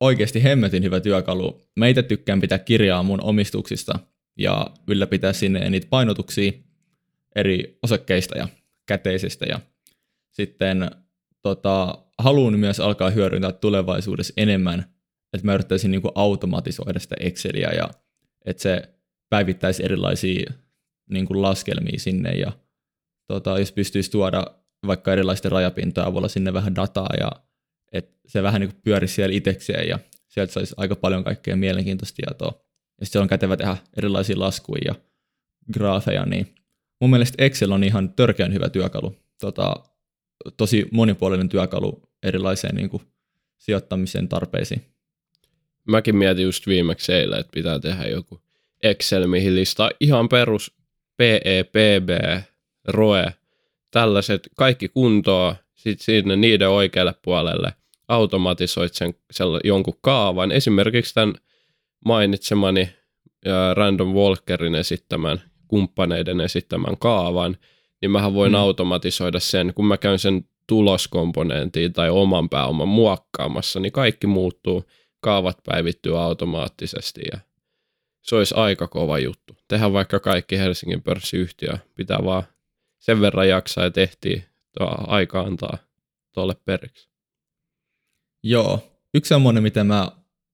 oikeasti 0.00 0.44
hemmetin 0.44 0.82
hyvä 0.82 1.00
työkalu. 1.00 1.60
Mä 1.76 1.86
itse 1.86 2.02
tykkään 2.02 2.40
pitää 2.40 2.58
kirjaa 2.58 3.02
mun 3.02 3.24
omistuksista 3.24 3.98
ja 4.38 4.66
ylläpitää 4.88 5.32
sinne 5.32 5.70
niitä 5.70 5.86
painotuksia 5.90 6.52
eri 7.36 7.78
osakkeista 7.82 8.38
ja 8.38 8.48
käteisistä 8.86 9.46
ja 9.46 9.60
sitten 10.30 10.90
tota, 11.42 11.98
haluan 12.18 12.58
myös 12.58 12.80
alkaa 12.80 13.10
hyödyntää 13.10 13.52
tulevaisuudessa 13.52 14.34
enemmän, 14.36 14.80
että 15.32 15.46
mä 15.46 15.54
yrittäisin 15.54 15.90
niin 15.90 16.02
kuin 16.02 16.12
automatisoida 16.14 16.98
sitä 16.98 17.16
Exceliä 17.20 17.70
ja 17.70 17.90
että 18.44 18.62
se 18.62 18.88
päivittäisi 19.32 19.84
erilaisia 19.84 20.52
niin 21.10 21.26
kuin 21.26 21.42
laskelmia 21.42 21.98
sinne 21.98 22.30
ja 22.30 22.52
tota, 23.26 23.58
jos 23.58 23.72
pystyisi 23.72 24.10
tuoda 24.10 24.46
vaikka 24.86 25.12
erilaisten 25.12 25.52
rajapintojen 25.52 26.08
avulla 26.08 26.28
sinne 26.28 26.52
vähän 26.52 26.74
dataa 26.74 27.08
ja 27.20 27.30
että 27.92 28.20
se 28.26 28.42
vähän 28.42 28.60
niin 28.60 28.70
kuin 28.70 28.80
pyörisi 28.84 29.14
siellä 29.14 29.36
itsekseen 29.36 29.88
ja 29.88 29.98
sieltä 30.28 30.52
saisi 30.52 30.74
aika 30.76 30.96
paljon 30.96 31.24
kaikkea 31.24 31.56
mielenkiintoista 31.56 32.16
tietoa. 32.16 32.60
Ja 33.00 33.06
sitten 33.06 33.22
on 33.22 33.28
kätevä 33.28 33.56
tehdä 33.56 33.76
erilaisia 33.96 34.38
laskuja 34.38 34.82
ja 34.86 34.94
graafeja, 35.72 36.26
niin 36.26 36.54
mun 37.00 37.10
mielestä 37.10 37.44
Excel 37.44 37.72
on 37.72 37.84
ihan 37.84 38.12
törkeän 38.12 38.52
hyvä 38.52 38.68
työkalu. 38.68 39.16
Tota, 39.40 39.74
tosi 40.56 40.86
monipuolinen 40.90 41.48
työkalu 41.48 42.02
erilaiseen 42.22 42.74
niin 42.74 42.90
kuin, 42.90 43.02
sijoittamisen 43.58 44.28
tarpeisiin. 44.28 44.82
Mäkin 45.88 46.16
mietin 46.16 46.44
just 46.44 46.66
viimeksi 46.66 47.12
eilen, 47.12 47.40
että 47.40 47.52
pitää 47.54 47.78
tehdä 47.78 48.04
joku 48.04 48.41
Excel, 48.82 49.26
mihin 49.26 49.54
listaa 49.54 49.90
ihan 50.00 50.28
perus 50.28 50.74
PE, 51.16 51.64
PB, 51.64 52.08
ROE, 52.88 53.26
tällaiset 53.90 54.48
kaikki 54.56 54.88
kuntoa, 54.88 55.56
sitten 55.74 56.04
sinne 56.04 56.36
niiden 56.36 56.68
oikealle 56.68 57.14
puolelle 57.24 57.72
automatisoit 58.08 58.94
sen 58.94 59.14
jonkun 59.64 59.98
kaavan. 60.00 60.52
Esimerkiksi 60.52 61.14
tämän 61.14 61.34
mainitsemani 62.04 62.90
Random 63.74 64.08
Walkerin 64.08 64.74
esittämän, 64.74 65.42
kumppaneiden 65.68 66.40
esittämän 66.40 66.98
kaavan, 66.98 67.56
niin 68.00 68.10
mähän 68.10 68.34
voin 68.34 68.52
Mm. 68.52 68.56
mm. 68.56 68.60
automatisoida 68.60 69.40
sen, 69.40 69.72
kun 69.74 69.86
mä 69.86 69.96
käyn 69.96 70.18
sen 70.18 70.44
tuloskomponentiin 70.66 71.92
tai 71.92 72.10
oman 72.10 72.48
pääoman 72.48 72.88
muokkaamassa, 72.88 73.80
niin 73.80 73.92
kaikki 73.92 74.26
muuttuu, 74.26 74.84
kaavat 75.20 75.58
päivittyy 75.66 76.22
automaattisesti 76.22 77.20
ja 77.32 77.38
se 78.22 78.36
olisi 78.36 78.54
aika 78.56 78.88
kova 78.88 79.18
juttu. 79.18 79.56
Tehdään 79.68 79.92
vaikka 79.92 80.20
kaikki 80.20 80.58
Helsingin 80.58 81.02
pörssiyhtiö, 81.02 81.72
pitää 81.94 82.18
vaan 82.24 82.42
sen 82.98 83.20
verran 83.20 83.48
jaksaa 83.48 83.84
ja 83.84 83.90
tehtiin, 83.90 84.44
aika 85.06 85.40
antaa 85.40 85.78
tuolle 86.34 86.54
periksi. 86.64 87.08
Joo, 88.42 88.92
yksi 89.14 89.28
semmoinen, 89.28 89.62
mitä 89.62 89.84
mä 89.84 90.08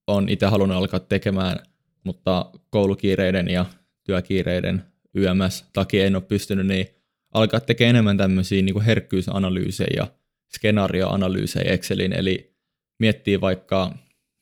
oon 0.06 0.28
itse 0.28 0.46
halunnut 0.46 0.78
alkaa 0.78 1.00
tekemään, 1.00 1.58
mutta 2.04 2.50
koulukiireiden 2.70 3.48
ja 3.48 3.66
työkiireiden 4.04 4.84
YMS 5.14 5.64
takia 5.72 6.06
en 6.06 6.16
ole 6.16 6.22
pystynyt, 6.22 6.66
niin 6.66 6.86
alkaa 7.34 7.60
tekemään 7.60 7.90
enemmän 7.90 8.16
tämmöisiä 8.16 8.62
niin 8.62 8.80
herkkyysanalyysejä 8.80 9.90
ja 9.96 10.06
skenaarioanalyysejä 10.54 11.72
Excelin, 11.72 12.12
eli 12.12 12.56
miettii 12.98 13.40
vaikka 13.40 13.92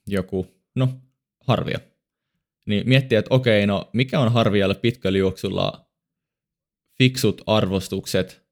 joku, 0.07 0.47
no 0.75 0.89
harvia, 1.41 1.79
niin 2.67 2.89
miettii, 2.89 3.19
että 3.19 3.35
okei, 3.35 3.67
no 3.67 3.91
mikä 3.93 4.21
on 4.21 4.33
harvialle 4.33 4.75
pitkällä 4.75 5.19
juoksulla 5.19 5.87
fiksut 6.99 7.43
arvostukset, 7.47 8.47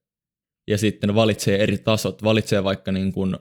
ja 0.69 0.79
sitten 0.79 1.15
valitsee 1.15 1.63
eri 1.63 1.79
tasot, 1.79 2.23
valitsee 2.23 2.65
vaikka 2.65 2.93
niin 2.93 3.13
kuin 3.13 3.37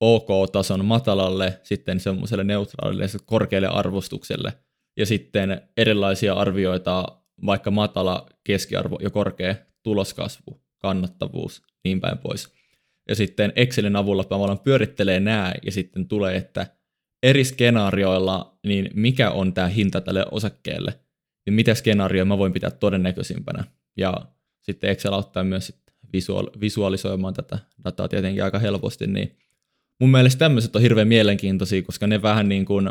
OK-tason 0.00 0.84
matalalle, 0.84 1.60
sitten 1.62 2.00
semmoiselle 2.00 2.44
neutraalille 2.44 3.06
korkealle 3.26 3.68
arvostukselle, 3.68 4.52
ja 4.96 5.06
sitten 5.06 5.68
erilaisia 5.76 6.34
arvioita, 6.34 7.22
vaikka 7.46 7.70
matala, 7.70 8.26
keskiarvo 8.44 8.98
ja 9.02 9.10
korkea 9.10 9.54
tuloskasvu, 9.82 10.62
kannattavuus, 10.78 11.62
niin 11.84 12.00
päin 12.00 12.18
pois. 12.18 12.52
Ja 13.08 13.14
sitten 13.14 13.52
Excelin 13.56 13.96
avulla 13.96 14.24
tavallaan 14.24 14.60
pyörittelee 14.60 15.20
nämä, 15.20 15.54
ja 15.62 15.72
sitten 15.72 16.08
tulee, 16.08 16.36
että 16.36 16.66
eri 17.22 17.44
skenaarioilla, 17.44 18.58
niin 18.66 18.90
mikä 18.94 19.30
on 19.30 19.54
tämä 19.54 19.68
hinta 19.68 20.00
tälle 20.00 20.26
osakkeelle, 20.30 21.00
ja 21.46 21.52
mitä 21.52 21.74
skenaarioa 21.74 22.24
mä 22.24 22.38
voin 22.38 22.52
pitää 22.52 22.70
todennäköisimpänä. 22.70 23.64
Ja 23.96 24.14
sitten 24.62 24.90
Excel 24.90 25.12
auttaa 25.12 25.44
myös 25.44 25.82
visual- 26.12 26.60
visualisoimaan 26.60 27.34
tätä 27.34 27.58
dataa 27.84 28.08
tietenkin 28.08 28.44
aika 28.44 28.58
helposti, 28.58 29.06
niin 29.06 29.36
mun 30.00 30.10
mielestä 30.10 30.38
tämmöiset 30.38 30.76
on 30.76 30.82
hirveän 30.82 31.08
mielenkiintoisia, 31.08 31.82
koska 31.82 32.06
ne 32.06 32.22
vähän 32.22 32.48
niin 32.48 32.64
kuin 32.64 32.90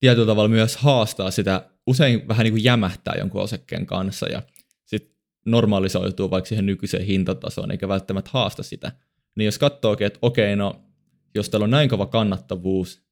tietyllä 0.00 0.26
tavalla 0.26 0.48
myös 0.48 0.76
haastaa 0.76 1.30
sitä, 1.30 1.70
usein 1.86 2.28
vähän 2.28 2.44
niin 2.44 2.52
kuin 2.52 2.64
jämähtää 2.64 3.14
jonkun 3.18 3.42
osakkeen 3.42 3.86
kanssa 3.86 4.28
ja 4.28 4.42
sitten 4.84 5.16
normalisoituu 5.46 6.30
vaikka 6.30 6.48
siihen 6.48 6.66
nykyiseen 6.66 7.04
hintatasoon, 7.04 7.70
eikä 7.70 7.88
välttämättä 7.88 8.30
haasta 8.32 8.62
sitä. 8.62 8.92
Niin 9.36 9.44
jos 9.44 9.58
katsookin, 9.58 10.06
että 10.06 10.18
okei, 10.22 10.56
no 10.56 10.89
jos 11.34 11.50
täällä 11.50 11.64
on 11.64 11.70
näin 11.70 11.88
kova 11.88 12.06
kannattavuus, 12.06 13.02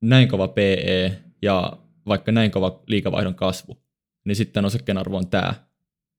näin 0.00 0.28
kova 0.28 0.48
PE 0.48 1.22
ja 1.42 1.72
vaikka 2.06 2.32
näin 2.32 2.50
kova 2.50 2.82
liikavaihdon 2.86 3.34
kasvu, 3.34 3.82
niin 4.24 4.36
sitten 4.36 4.64
osakkeen 4.64 4.98
on 4.98 5.28
tämä. 5.30 5.54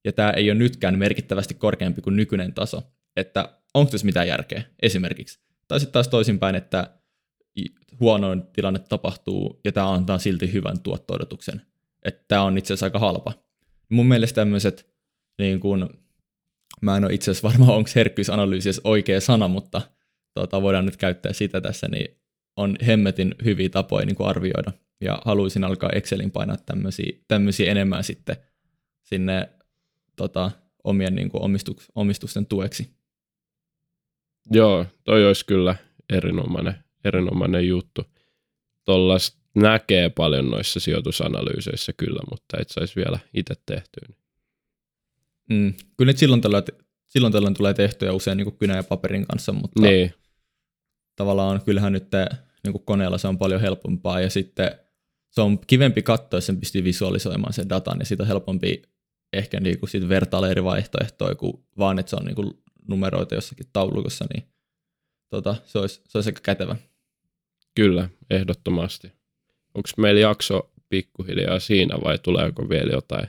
Ja 0.06 0.14
tämä 0.14 0.32
ei 0.32 0.52
ole 0.52 0.60
nytkään 0.60 1.00
merkittävästi 1.00 1.54
korkeampi 1.54 2.02
kuin 2.02 2.16
nykyinen 2.16 2.54
taso. 2.54 2.82
Että 3.16 3.60
onko 3.74 3.92
tässä 3.92 4.06
mitään 4.06 4.28
järkeä 4.28 4.64
esimerkiksi. 4.82 5.40
Tai 5.68 5.80
sitten 5.80 5.94
taas 5.94 6.08
toisinpäin, 6.08 6.56
että 6.56 7.00
huonoin 8.00 8.44
tilanne 8.54 8.80
tapahtuu 8.80 9.60
ja 9.66 9.72
tämä 9.72 9.94
antaa 9.94 10.18
silti 10.18 10.54
hyvän 10.54 10.80
tuotto-odotuksen. 10.80 11.62
Että 12.04 12.26
tämä 12.28 12.44
on 12.44 12.58
itse 12.58 12.74
asiassa 12.74 12.86
aika 12.86 13.00
halpa. 13.00 13.34
Mun 13.90 14.06
mielestä 14.06 14.36
tämmöiset, 14.36 14.90
niin 15.40 15.60
kun, 15.60 15.90
mä 16.82 16.98
en 16.98 17.06
ole 17.06 17.14
itse 17.14 17.32
asiassa 17.32 17.48
varma, 17.48 17.74
onko 17.76 17.90
herkkyysanalyysi 17.96 18.82
oikea 18.84 19.22
sana, 19.22 19.48
mutta 19.48 19.82
tota, 20.34 20.62
voidaan 20.62 20.86
nyt 20.86 20.98
käyttää 20.98 21.34
sitä 21.34 21.62
tässä, 21.62 21.88
niin 21.88 22.18
on 22.56 22.76
hemmetin 22.88 23.36
hyviä 23.46 23.70
tapoja 23.70 24.06
niin 24.06 24.16
kuin 24.16 24.30
arvioida. 24.30 24.72
Ja 25.02 25.22
haluaisin 25.26 25.64
alkaa 25.64 25.90
Excelin 25.90 26.32
painaa 26.32 26.58
tämmöisiä, 26.66 27.18
tämmöisiä 27.28 27.72
enemmän 27.72 28.04
sitten 28.04 28.36
sinne 29.02 29.50
tota, 30.16 30.52
omien 30.84 31.16
niin 31.16 31.30
kuin 31.30 31.44
omistuks, 31.44 31.88
omistusten 31.96 32.46
tueksi. 32.46 32.90
Joo, 34.52 34.86
toi 35.04 35.28
olisi 35.28 35.46
kyllä 35.46 35.76
erinomainen, 36.10 36.76
erinomainen 37.04 37.68
juttu. 37.68 38.06
Tuollaista 38.86 39.40
näkee 39.56 40.10
paljon 40.10 40.50
noissa 40.50 40.80
sijoitusanalyyseissä 40.80 41.94
kyllä, 41.94 42.22
mutta 42.30 42.58
et 42.60 42.70
saisi 42.70 42.96
vielä 42.96 43.20
itse 43.34 43.54
tehtyä. 43.66 44.16
Mm, 45.50 45.74
kyllä 45.98 46.14
silloin 46.14 46.42
tällöin, 46.42 46.64
silloin 47.10 47.34
tällöin 47.34 47.54
tulee 47.54 47.74
tehtyä 47.74 48.14
usein 48.14 48.38
niin 48.38 48.46
kuin 48.46 48.58
kynä 48.58 48.76
ja 48.76 48.84
paperin 48.84 49.26
kanssa, 49.26 49.54
mutta 49.54 49.82
niin. 49.82 50.14
tavallaan 51.16 51.62
kyllähän 51.66 51.94
nyt 51.94 52.08
niin 52.64 52.72
kuin 52.72 52.86
koneella 52.86 53.18
se 53.18 53.28
on 53.28 53.38
paljon 53.38 53.62
helpompaa 53.62 54.22
ja 54.22 54.30
sitten 54.30 54.72
se 55.30 55.42
on 55.42 55.60
kivempi 55.60 56.02
katsoa, 56.02 56.38
jos 56.38 56.46
sen 56.46 56.60
pystyy 56.60 56.84
visualisoimaan 56.84 57.54
sen 57.54 57.70
datan 57.70 58.00
ja 58.00 58.06
siitä 58.06 58.24
on 58.24 58.28
helpompi 58.28 58.82
ehkä 59.34 59.60
niin 59.60 59.80
kuin 59.80 59.90
sit 59.90 60.10
vertailla 60.10 60.50
eri 60.50 60.64
vaihtoehtoja 60.64 61.36
kuin 61.36 61.54
vaan, 61.78 62.00
että 62.00 62.10
se 62.10 62.16
on 62.16 62.26
niin 62.26 62.36
kuin 62.36 62.54
numeroita 62.88 63.36
jossakin 63.36 63.66
taulukossa, 63.74 64.26
niin 64.34 64.44
tota, 65.30 65.56
se, 65.66 65.80
olisi, 65.80 66.02
se 66.08 66.18
olisi 66.18 66.30
aika 66.30 66.42
kätevä. 66.44 66.76
Kyllä, 67.76 68.10
ehdottomasti. 68.30 69.12
Onko 69.74 69.90
meillä 69.98 70.22
jakso 70.22 70.72
pikkuhiljaa 70.90 71.60
siinä 71.60 71.98
vai 72.04 72.18
tuleeko 72.18 72.70
vielä 72.70 72.92
jotain 72.92 73.28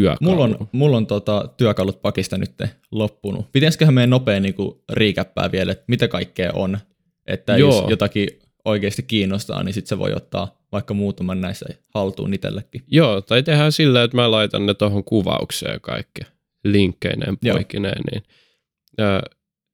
työkaluja? 0.00 0.36
Mulla 0.36 0.44
on, 0.44 0.68
mulla 0.72 0.96
on 0.96 1.06
tota, 1.06 1.48
työkalut 1.56 2.02
pakista 2.02 2.38
nyt 2.38 2.52
loppunut. 2.90 3.52
Pitäisiköhän 3.52 3.94
meidän 3.94 4.10
nopea 4.10 4.40
niin 4.40 4.54
riikäppää 4.92 5.52
vielä, 5.52 5.72
että 5.72 5.84
mitä 5.86 6.08
kaikkea 6.08 6.52
on. 6.54 6.78
Että 7.26 7.56
Joo. 7.56 7.70
jos 7.70 7.90
jotakin 7.90 8.28
oikeasti 8.64 9.02
kiinnostaa, 9.02 9.62
niin 9.62 9.74
sitten 9.74 9.88
se 9.88 9.98
voi 9.98 10.12
ottaa 10.12 10.58
vaikka 10.72 10.94
muutaman 10.94 11.40
näissä 11.40 11.66
haltuun 11.94 12.34
itsellekin. 12.34 12.82
Joo, 12.86 13.20
tai 13.20 13.42
tehdään 13.42 13.72
sillä, 13.72 14.02
että 14.02 14.16
mä 14.16 14.30
laitan 14.30 14.66
ne 14.66 14.74
tuohon 14.74 15.04
kuvaukseen 15.04 15.80
kaikki 15.80 16.20
linkkeineen 16.64 17.38
poikineen, 17.38 18.02
niin 18.12 18.22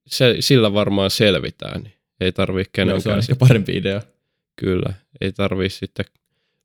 se, 0.07 0.37
sillä 0.41 0.75
varmaan 0.75 1.11
selvitään. 1.11 1.83
Niin 1.83 1.95
ei 2.21 2.33
tarvitse 2.33 2.71
kenenkään. 2.73 2.95
Joo, 2.95 3.01
se 3.01 3.11
on 3.11 3.19
ehkä 3.19 3.37
parempi 3.37 3.77
idea. 3.77 4.03
Kyllä, 4.57 4.95
ei 5.21 5.33
tarvitse 5.33 5.79
sitten 5.79 6.05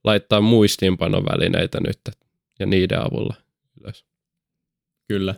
laittaa 0.03 0.41
muistiinpanovälineitä 0.41 1.79
nyt 1.87 1.99
ja 2.59 2.65
niiden 2.65 2.99
avulla 2.99 3.33
ylös. 3.79 4.05
Kyllä. 5.07 5.35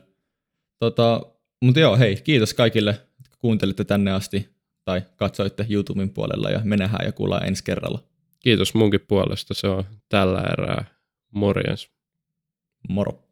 Tota, 0.80 1.22
mutta 1.62 1.80
joo, 1.80 1.98
hei, 1.98 2.16
kiitos 2.16 2.54
kaikille, 2.54 2.92
jotka 3.20 3.38
kuuntelitte 3.40 3.84
tänne 3.84 4.12
asti 4.12 4.50
tai 4.86 5.02
katsoitte 5.16 5.66
YouTuben 5.70 6.10
puolella 6.10 6.50
ja 6.50 6.62
me 6.64 6.78
nähdään 6.78 7.06
ja 7.06 7.12
kuullaan 7.12 7.48
ensi 7.48 7.64
kerralla. 7.64 8.04
Kiitos 8.40 8.74
munkin 8.74 9.02
puolesta, 9.08 9.54
se 9.54 9.68
on 9.68 9.84
tällä 10.10 10.42
erää. 10.42 10.86
Morjens. 11.32 11.90
Moro. 12.90 13.31